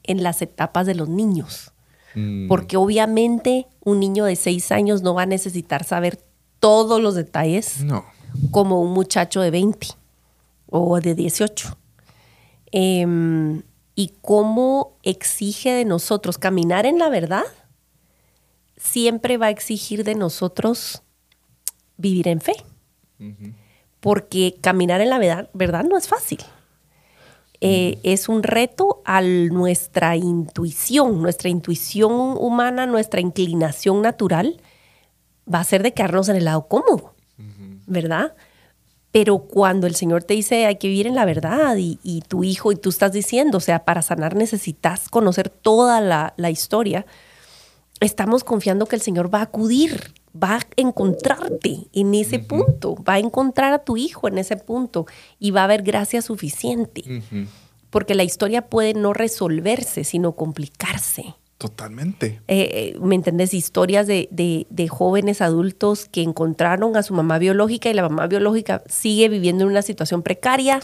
en 0.01 0.23
las 0.23 0.41
etapas 0.41 0.87
de 0.87 0.95
los 0.95 1.07
niños. 1.07 1.71
Mm. 2.15 2.47
Porque 2.47 2.75
obviamente 2.75 3.67
un 3.83 3.99
niño 3.99 4.25
de 4.25 4.35
seis 4.35 4.71
años 4.71 5.03
no 5.03 5.13
va 5.13 5.21
a 5.21 5.27
necesitar 5.27 5.83
saber 5.83 6.19
todos 6.59 6.99
los 6.99 7.13
detalles 7.13 7.85
como 8.49 8.81
un 8.81 8.91
muchacho 8.91 9.41
de 9.41 9.51
20 9.51 9.87
o 10.65 10.99
de 10.99 11.13
18. 11.13 11.77
Eh, 12.71 13.01
em, 13.01 13.61
y 13.97 14.13
cómo 14.21 14.95
exige 15.01 15.73
de 15.73 15.83
nosotros 15.83 16.37
caminar 16.37 16.85
en 16.85 16.99
la 16.99 17.09
verdad, 17.09 17.45
siempre 18.77 19.37
va 19.37 19.47
a 19.47 19.49
exigir 19.49 20.03
de 20.03 20.13
nosotros 20.13 21.01
vivir 21.97 22.27
en 22.27 22.39
fe. 22.39 22.53
Porque 23.99 24.55
caminar 24.61 25.01
en 25.01 25.09
la 25.09 25.17
verdad, 25.17 25.49
verdad 25.53 25.83
no 25.83 25.97
es 25.97 26.07
fácil. 26.07 26.37
Eh, 27.59 27.97
es 28.03 28.29
un 28.29 28.43
reto 28.43 29.01
a 29.03 29.23
nuestra 29.23 30.15
intuición, 30.15 31.19
nuestra 31.23 31.49
intuición 31.49 32.13
humana, 32.37 32.85
nuestra 32.85 33.19
inclinación 33.19 34.03
natural 34.03 34.61
va 35.51 35.61
a 35.61 35.63
ser 35.63 35.81
de 35.81 35.95
quedarnos 35.95 36.29
en 36.29 36.35
el 36.35 36.45
lado 36.45 36.67
cómodo, 36.67 37.15
¿verdad? 37.87 38.35
Pero 39.17 39.39
cuando 39.39 39.87
el 39.87 39.95
Señor 39.95 40.23
te 40.23 40.35
dice 40.35 40.67
hay 40.67 40.75
que 40.75 40.89
vivir 40.89 41.07
en 41.07 41.15
la 41.15 41.25
verdad 41.25 41.75
y, 41.75 42.21
tu 42.27 42.43
hijo 42.43 42.71
y 42.71 42.75
tú 42.75 42.89
estás 42.89 43.13
diciendo, 43.13 43.57
o 43.57 43.61
sea, 43.61 43.83
para 43.83 44.03
sanar 44.03 44.35
necesitas 44.35 45.09
conocer 45.09 45.49
toda 45.49 46.01
la, 46.01 46.51
historia, 46.51 47.03
estamos 47.99 48.43
confiando 48.43 48.85
que 48.85 48.95
el 48.95 49.01
Señor 49.01 49.33
va 49.33 49.39
a 49.39 49.45
acudir, 49.45 50.13
va 50.35 50.57
a 50.57 50.59
encontrarte 50.75 51.87
en 51.93 52.13
ese 52.13 52.37
punto, 52.37 52.95
va 53.03 53.13
a 53.13 53.19
encontrar 53.19 53.73
a 53.73 53.79
tu 53.79 53.97
hijo 53.97 54.27
en 54.27 54.37
ese 54.37 54.55
punto 54.55 55.07
y 55.39 55.49
va 55.49 55.61
a 55.61 55.63
haber 55.63 55.81
gracia 55.81 56.21
suficiente. 56.21 57.23
Porque 57.89 58.13
la 58.13 58.23
historia 58.23 58.69
puede 58.69 58.93
no 58.93 59.13
resolverse, 59.13 60.03
sino 60.03 60.33
complicarse. 60.33 61.33
Totalmente. 61.57 62.39
Eh, 62.47 62.93
eh, 62.95 62.99
¿Me 63.01 63.15
entendés? 63.15 63.53
Historias 63.55 64.05
de, 64.05 64.29
de, 64.31 64.87
jóvenes 64.87 65.41
adultos 65.41 66.05
que 66.05 66.21
encontraron 66.21 66.95
a 66.95 67.01
su 67.01 67.15
mamá 67.15 67.39
biológica 67.39 67.89
y 67.89 67.95
la 67.95 68.03
mamá 68.03 68.27
biológica 68.27 68.83
sigue 68.87 69.27
viviendo 69.27 69.63
en 69.63 69.71
una 69.71 69.81
situación 69.81 70.21
precaria, 70.21 70.79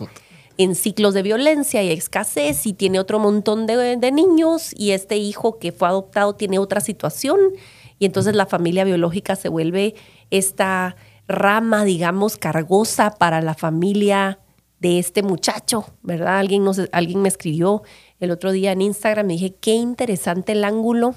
en 0.58 0.74
ciclos 0.74 1.14
de 1.14 1.22
violencia 1.22 1.84
y 1.84 1.92
escasez, 1.92 2.66
y 2.66 2.74
tiene 2.74 3.00
otro 3.00 3.20
montón 3.20 3.68
de, 3.68 3.98
de, 3.98 4.12
niños, 4.12 4.74
y 4.76 4.92
este 4.92 5.18
hijo 5.18 5.60
que 5.60 5.72
fue 5.72 5.88
adoptado 5.88 6.34
tiene 6.34 6.58
otra 6.58 6.82
situación, 6.82 7.40
y 8.00 8.06
entonces 8.06 8.36
la 8.36 8.48
familia 8.48 8.84
biológica 8.84 9.36
se 9.36 9.50
vuelve 9.50 9.94
esta 10.32 10.96
rama, 11.28 11.86
digamos, 11.86 12.38
cargosa 12.38 13.12
para 13.12 13.42
la 13.42 13.54
familia 13.54 14.40
de 14.84 15.00
este 15.00 15.24
muchacho, 15.24 15.86
¿verdad? 16.02 16.40
Alguien, 16.40 16.66
nos, 16.66 16.82
alguien 16.92 17.22
me 17.22 17.30
escribió 17.30 17.84
el 18.20 18.32
otro 18.32 18.52
día 18.52 18.74
en 18.74 18.82
Instagram, 18.82 19.28
me 19.28 19.34
dije, 19.34 19.56
qué 19.56 19.76
interesante 19.76 20.52
el 20.52 20.66
ángulo 20.66 21.16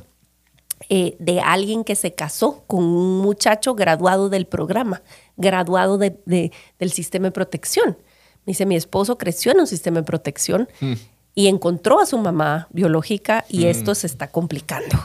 eh, 0.88 1.16
de 1.18 1.40
alguien 1.40 1.82
que 1.82 1.96
se 1.96 2.14
casó 2.14 2.62
con 2.68 2.84
un 2.84 3.18
muchacho 3.18 3.74
graduado 3.74 4.28
del 4.28 4.46
programa, 4.46 5.02
graduado 5.36 5.98
de, 5.98 6.52
del 6.78 6.92
sistema 6.92 7.26
de 7.26 7.32
protección. 7.32 7.98
Me 8.44 8.52
dice, 8.52 8.66
mi 8.66 8.76
esposo 8.76 9.18
creció 9.18 9.50
en 9.50 9.58
un 9.58 9.66
sistema 9.66 9.98
de 9.98 10.04
protección 10.04 10.68
mm. 10.80 10.92
y 11.34 11.48
encontró 11.48 11.98
a 11.98 12.06
su 12.06 12.18
mamá 12.18 12.68
biológica 12.70 13.44
y 13.48 13.64
mm. 13.64 13.68
esto 13.68 13.96
se 13.96 14.06
está 14.06 14.28
complicando. 14.30 14.96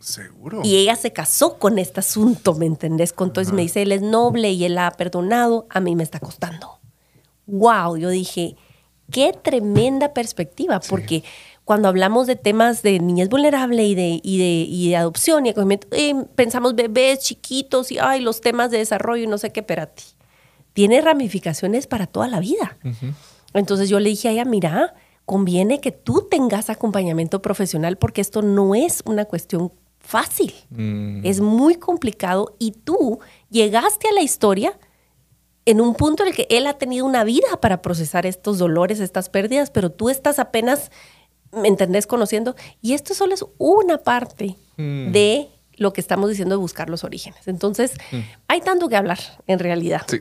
Seguro. 0.00 0.60
Y 0.64 0.76
ella 0.76 0.96
se 0.96 1.14
casó 1.14 1.58
con 1.58 1.78
este 1.78 2.00
asunto, 2.00 2.54
¿me 2.56 2.66
entendés? 2.66 3.14
Entonces 3.18 3.54
me 3.54 3.62
dice, 3.62 3.80
él 3.80 3.92
es 3.92 4.02
noble 4.02 4.50
y 4.50 4.66
él 4.66 4.76
ha 4.76 4.90
perdonado, 4.90 5.66
a 5.70 5.80
mí 5.80 5.96
me 5.96 6.02
está 6.02 6.20
costando. 6.20 6.81
Wow, 7.46 7.96
yo 7.96 8.10
dije, 8.10 8.56
qué 9.10 9.32
tremenda 9.32 10.12
perspectiva, 10.14 10.80
porque 10.88 11.22
cuando 11.64 11.88
hablamos 11.88 12.26
de 12.26 12.36
temas 12.36 12.82
de 12.82 12.98
niñez 12.98 13.28
vulnerable 13.28 13.84
y 13.84 13.94
de, 13.94 14.20
y 14.22 14.38
de, 14.38 14.66
y 14.68 14.90
de 14.90 14.96
adopción 14.96 15.46
y 15.46 15.50
acogimiento, 15.50 15.86
eh, 15.92 16.14
pensamos 16.34 16.74
bebés 16.74 17.20
chiquitos 17.20 17.92
y 17.92 17.98
ay, 17.98 18.20
los 18.20 18.40
temas 18.40 18.70
de 18.70 18.78
desarrollo 18.78 19.24
y 19.24 19.26
no 19.26 19.38
sé 19.38 19.50
qué, 19.52 19.62
pero 19.62 19.82
a 19.82 19.86
ti. 19.86 20.04
Tiene 20.72 21.00
ramificaciones 21.00 21.86
para 21.86 22.06
toda 22.06 22.28
la 22.28 22.40
vida. 22.40 22.78
Entonces 23.52 23.90
yo 23.90 24.00
le 24.00 24.08
dije 24.08 24.28
a 24.28 24.32
ella, 24.32 24.46
mira, 24.46 24.94
conviene 25.26 25.80
que 25.80 25.92
tú 25.92 26.26
tengas 26.30 26.70
acompañamiento 26.70 27.42
profesional 27.42 27.98
porque 27.98 28.22
esto 28.22 28.40
no 28.40 28.74
es 28.74 29.02
una 29.04 29.26
cuestión 29.26 29.72
fácil. 29.98 30.52
Mm. 30.70 31.24
Es 31.24 31.40
muy 31.40 31.76
complicado 31.76 32.56
y 32.58 32.72
tú 32.72 33.20
llegaste 33.50 34.08
a 34.08 34.12
la 34.12 34.22
historia 34.22 34.78
en 35.64 35.80
un 35.80 35.94
punto 35.94 36.22
en 36.22 36.30
el 36.30 36.34
que 36.34 36.46
él 36.50 36.66
ha 36.66 36.74
tenido 36.78 37.06
una 37.06 37.24
vida 37.24 37.60
para 37.60 37.82
procesar 37.82 38.26
estos 38.26 38.58
dolores, 38.58 39.00
estas 39.00 39.28
pérdidas, 39.28 39.70
pero 39.70 39.90
tú 39.90 40.10
estás 40.10 40.38
apenas, 40.38 40.90
¿me 41.52 41.68
entendés? 41.68 42.06
Conociendo. 42.06 42.56
Y 42.80 42.94
esto 42.94 43.14
solo 43.14 43.34
es 43.34 43.44
una 43.58 43.98
parte 43.98 44.56
Mm. 44.76 45.12
de 45.12 45.48
lo 45.76 45.92
que 45.92 46.00
estamos 46.00 46.28
diciendo 46.30 46.54
de 46.54 46.60
buscar 46.60 46.88
los 46.88 47.04
orígenes. 47.04 47.46
Entonces, 47.46 47.92
hay 48.48 48.60
tanto 48.60 48.88
que 48.88 48.96
hablar 48.96 49.18
en 49.46 49.58
realidad. 49.58 50.02
Sí. 50.08 50.18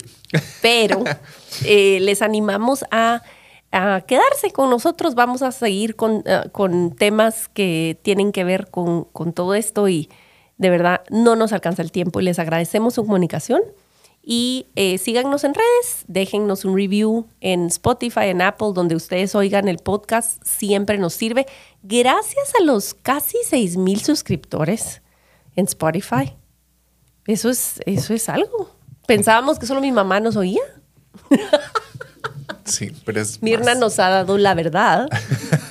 Pero 0.62 1.04
eh, 1.66 2.00
les 2.02 2.22
animamos 2.22 2.84
a, 2.92 3.22
a 3.72 4.02
quedarse 4.02 4.52
con 4.52 4.70
nosotros. 4.70 5.16
Vamos 5.16 5.42
a 5.42 5.52
seguir 5.52 5.96
con, 5.96 6.24
eh, 6.26 6.44
con 6.52 6.96
temas 6.96 7.48
que 7.50 7.98
tienen 8.02 8.32
que 8.32 8.44
ver 8.44 8.70
con, 8.70 9.06
con 9.06 9.34
todo 9.34 9.54
esto 9.56 9.88
y 9.88 10.10
de 10.58 10.70
verdad 10.70 11.02
no 11.10 11.36
nos 11.36 11.54
alcanza 11.54 11.82
el 11.82 11.92
tiempo 11.92 12.20
y 12.20 12.24
les 12.24 12.40
agradecemos 12.40 12.94
su 12.96 13.04
comunicación. 13.06 13.62
Y 14.24 14.68
eh, 14.76 14.98
síganos 15.00 15.44
en 15.44 15.56
redes, 15.56 16.06
déjennos 16.08 16.64
un 16.64 16.76
review 16.76 17.28
en 17.40 17.66
Spotify, 17.68 18.26
en 18.26 18.42
Apple, 18.42 18.70
donde 18.74 18.96
ustedes 18.96 19.34
oigan 19.34 19.68
el 19.68 19.80
podcast, 19.80 20.42
siempre 20.46 21.00
nos 21.00 21.14
sirve. 21.14 21.48
Gracias 21.82 22.54
a 22.60 22.64
los 22.64 22.94
casi 22.94 23.38
6 23.44 23.78
mil 23.78 24.00
suscriptores 24.02 25.02
en 25.56 25.66
Spotify. 25.66 26.36
Eso 27.26 27.50
es, 27.50 27.80
eso 27.86 28.14
es 28.14 28.30
algo. 28.30 28.70
Pensábamos 29.08 29.58
que 29.58 29.66
solo 29.66 29.82
mi 29.82 29.92
mamá 29.92 30.20
nos 30.20 30.36
oía. 30.36 30.62
Sí, 32.66 32.92
pero 33.06 33.22
es. 33.22 33.42
Mirna 33.42 33.72
más. 33.72 33.80
nos 33.80 34.00
ha 34.00 34.10
dado 34.10 34.38
la 34.38 34.54
verdad. 34.54 35.08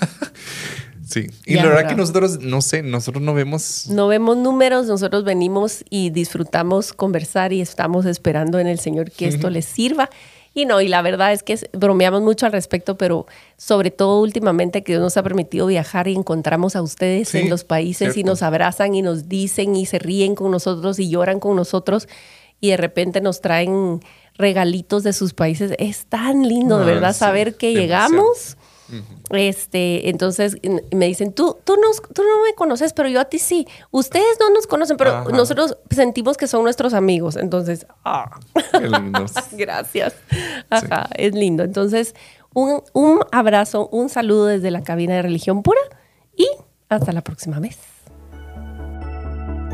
Sí. 1.11 1.27
Y 1.45 1.55
Ya, 1.55 1.63
la 1.63 1.63
verdad 1.65 1.77
¿verdad? 1.79 1.91
que 1.91 1.97
nosotros, 1.97 2.39
no 2.41 2.63
sé, 2.63 2.83
nosotros 2.83 3.23
no 3.23 3.35
vemos. 3.35 3.87
No 3.89 4.07
vemos 4.07 4.37
números, 4.37 4.87
nosotros 4.87 5.25
venimos 5.25 5.85
y 5.91 6.11
disfrutamos 6.11 6.93
conversar 6.93 7.53
y 7.53 7.61
estamos 7.61 8.07
esperando 8.07 8.59
en 8.61 8.69
el 8.69 8.79
Señor 8.79 9.11
que 9.11 9.27
esto 9.27 9.51
les 9.51 9.65
sirva. 9.65 10.09
Y 10.53 10.65
no, 10.67 10.81
y 10.81 10.89
la 10.89 11.01
verdad 11.03 11.33
es 11.33 11.43
que 11.45 11.59
bromeamos 11.73 12.23
mucho 12.23 12.45
al 12.45 12.51
respecto, 12.53 12.97
pero 12.99 13.27
sobre 13.57 13.91
todo 13.93 14.21
últimamente 14.21 14.83
que 14.83 14.93
Dios 14.93 15.03
nos 15.03 15.17
ha 15.17 15.23
permitido 15.23 15.67
viajar 15.67 16.09
y 16.09 16.15
encontramos 16.17 16.75
a 16.75 16.83
ustedes 16.83 17.29
Sí, 17.29 17.39
en 17.39 17.51
los 17.51 17.63
países 17.63 18.17
y 18.17 18.25
nos 18.25 18.43
abrazan 18.43 18.95
y 18.97 19.03
nos 19.03 19.29
dicen 19.29 19.77
y 19.77 19.87
se 19.87 20.01
ríen 20.01 20.35
con 20.35 20.51
nosotros 20.51 20.99
y 20.99 21.09
lloran 21.09 21.39
con 21.39 21.55
nosotros 21.55 22.09
y 22.61 22.71
de 22.71 22.77
repente 22.77 23.21
nos 23.21 23.41
traen 23.41 24.01
regalitos 24.37 25.03
de 25.05 25.13
sus 25.13 25.35
países. 25.35 25.73
Es 25.79 26.07
tan 26.07 26.47
lindo, 26.49 26.79
de 26.79 26.83
Ah, 26.83 26.87
verdad, 26.95 27.13
sí, 27.13 27.19
saber 27.21 27.55
que 27.57 27.69
demasiado. 27.69 28.09
llegamos. 28.09 28.57
Este, 29.31 30.09
entonces 30.11 30.57
me 30.93 31.07
dicen, 31.07 31.33
tú, 31.33 31.57
tú, 31.65 31.77
nos- 31.77 32.03
tú 32.15 32.23
no 32.23 32.43
me 32.45 32.55
conoces, 32.55 32.93
pero 32.93 33.09
yo 33.09 33.21
a 33.21 33.25
ti 33.27 33.39
sí. 33.39 33.67
Ustedes 33.91 34.37
no 34.41 34.51
nos 34.51 34.67
conocen, 34.67 34.97
pero 34.97 35.11
Ajá. 35.11 35.31
nosotros 35.33 35.77
sentimos 35.91 36.37
que 36.37 36.47
son 36.47 36.63
nuestros 36.65 36.95
amigos. 36.95 37.37
Entonces, 37.37 37.87
ah, 38.05 38.39
Qué 38.73 38.89
lindos. 38.89 39.33
gracias. 39.53 40.15
Ajá, 40.71 41.09
es 41.17 41.35
lindo. 41.35 41.63
Entonces, 41.63 42.15
un, 42.55 42.83
un 42.93 43.21
abrazo, 43.33 43.89
un 43.93 44.09
saludo 44.09 44.47
desde 44.47 44.71
la 44.71 44.83
cabina 44.83 45.15
de 45.15 45.23
Religión 45.23 45.63
Pura 45.63 45.81
y 46.37 46.49
hasta 46.89 47.13
la 47.13 47.21
próxima 47.23 47.61
vez. 47.61 47.79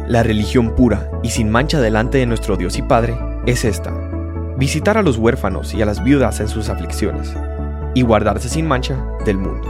La 0.09 0.22
religión 0.22 0.74
pura 0.76 1.11
y 1.24 1.31
sin 1.31 1.48
mancha 1.50 1.81
delante 1.81 2.18
de 2.18 2.26
nuestro 2.26 2.57
Dios 2.57 2.79
y 2.79 2.83
Padre 2.83 3.18
es 3.46 3.64
esta. 3.64 3.90
Visitar 4.57 4.96
a 4.96 5.02
los 5.02 5.16
huérfanos 5.18 5.74
y 5.74 5.83
a 5.83 5.87
las 5.87 6.02
viudas 6.05 6.38
en 6.40 6.48
sus 6.48 6.68
aflicciones 6.68 7.35
y 7.96 8.02
guardarse 8.02 8.50
sin 8.50 8.66
mancha 8.66 9.02
del 9.24 9.38
mundo. 9.38 9.66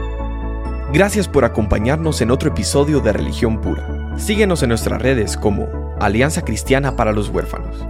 Gracias 0.92 1.28
por 1.28 1.44
acompañarnos 1.44 2.20
en 2.20 2.32
otro 2.32 2.50
episodio 2.50 2.98
de 2.98 3.12
Religión 3.12 3.60
Pura. 3.60 4.16
Síguenos 4.16 4.64
en 4.64 4.70
nuestras 4.70 5.00
redes 5.00 5.36
como 5.36 5.68
Alianza 6.00 6.44
Cristiana 6.44 6.96
para 6.96 7.12
los 7.12 7.28
Huérfanos. 7.28 7.86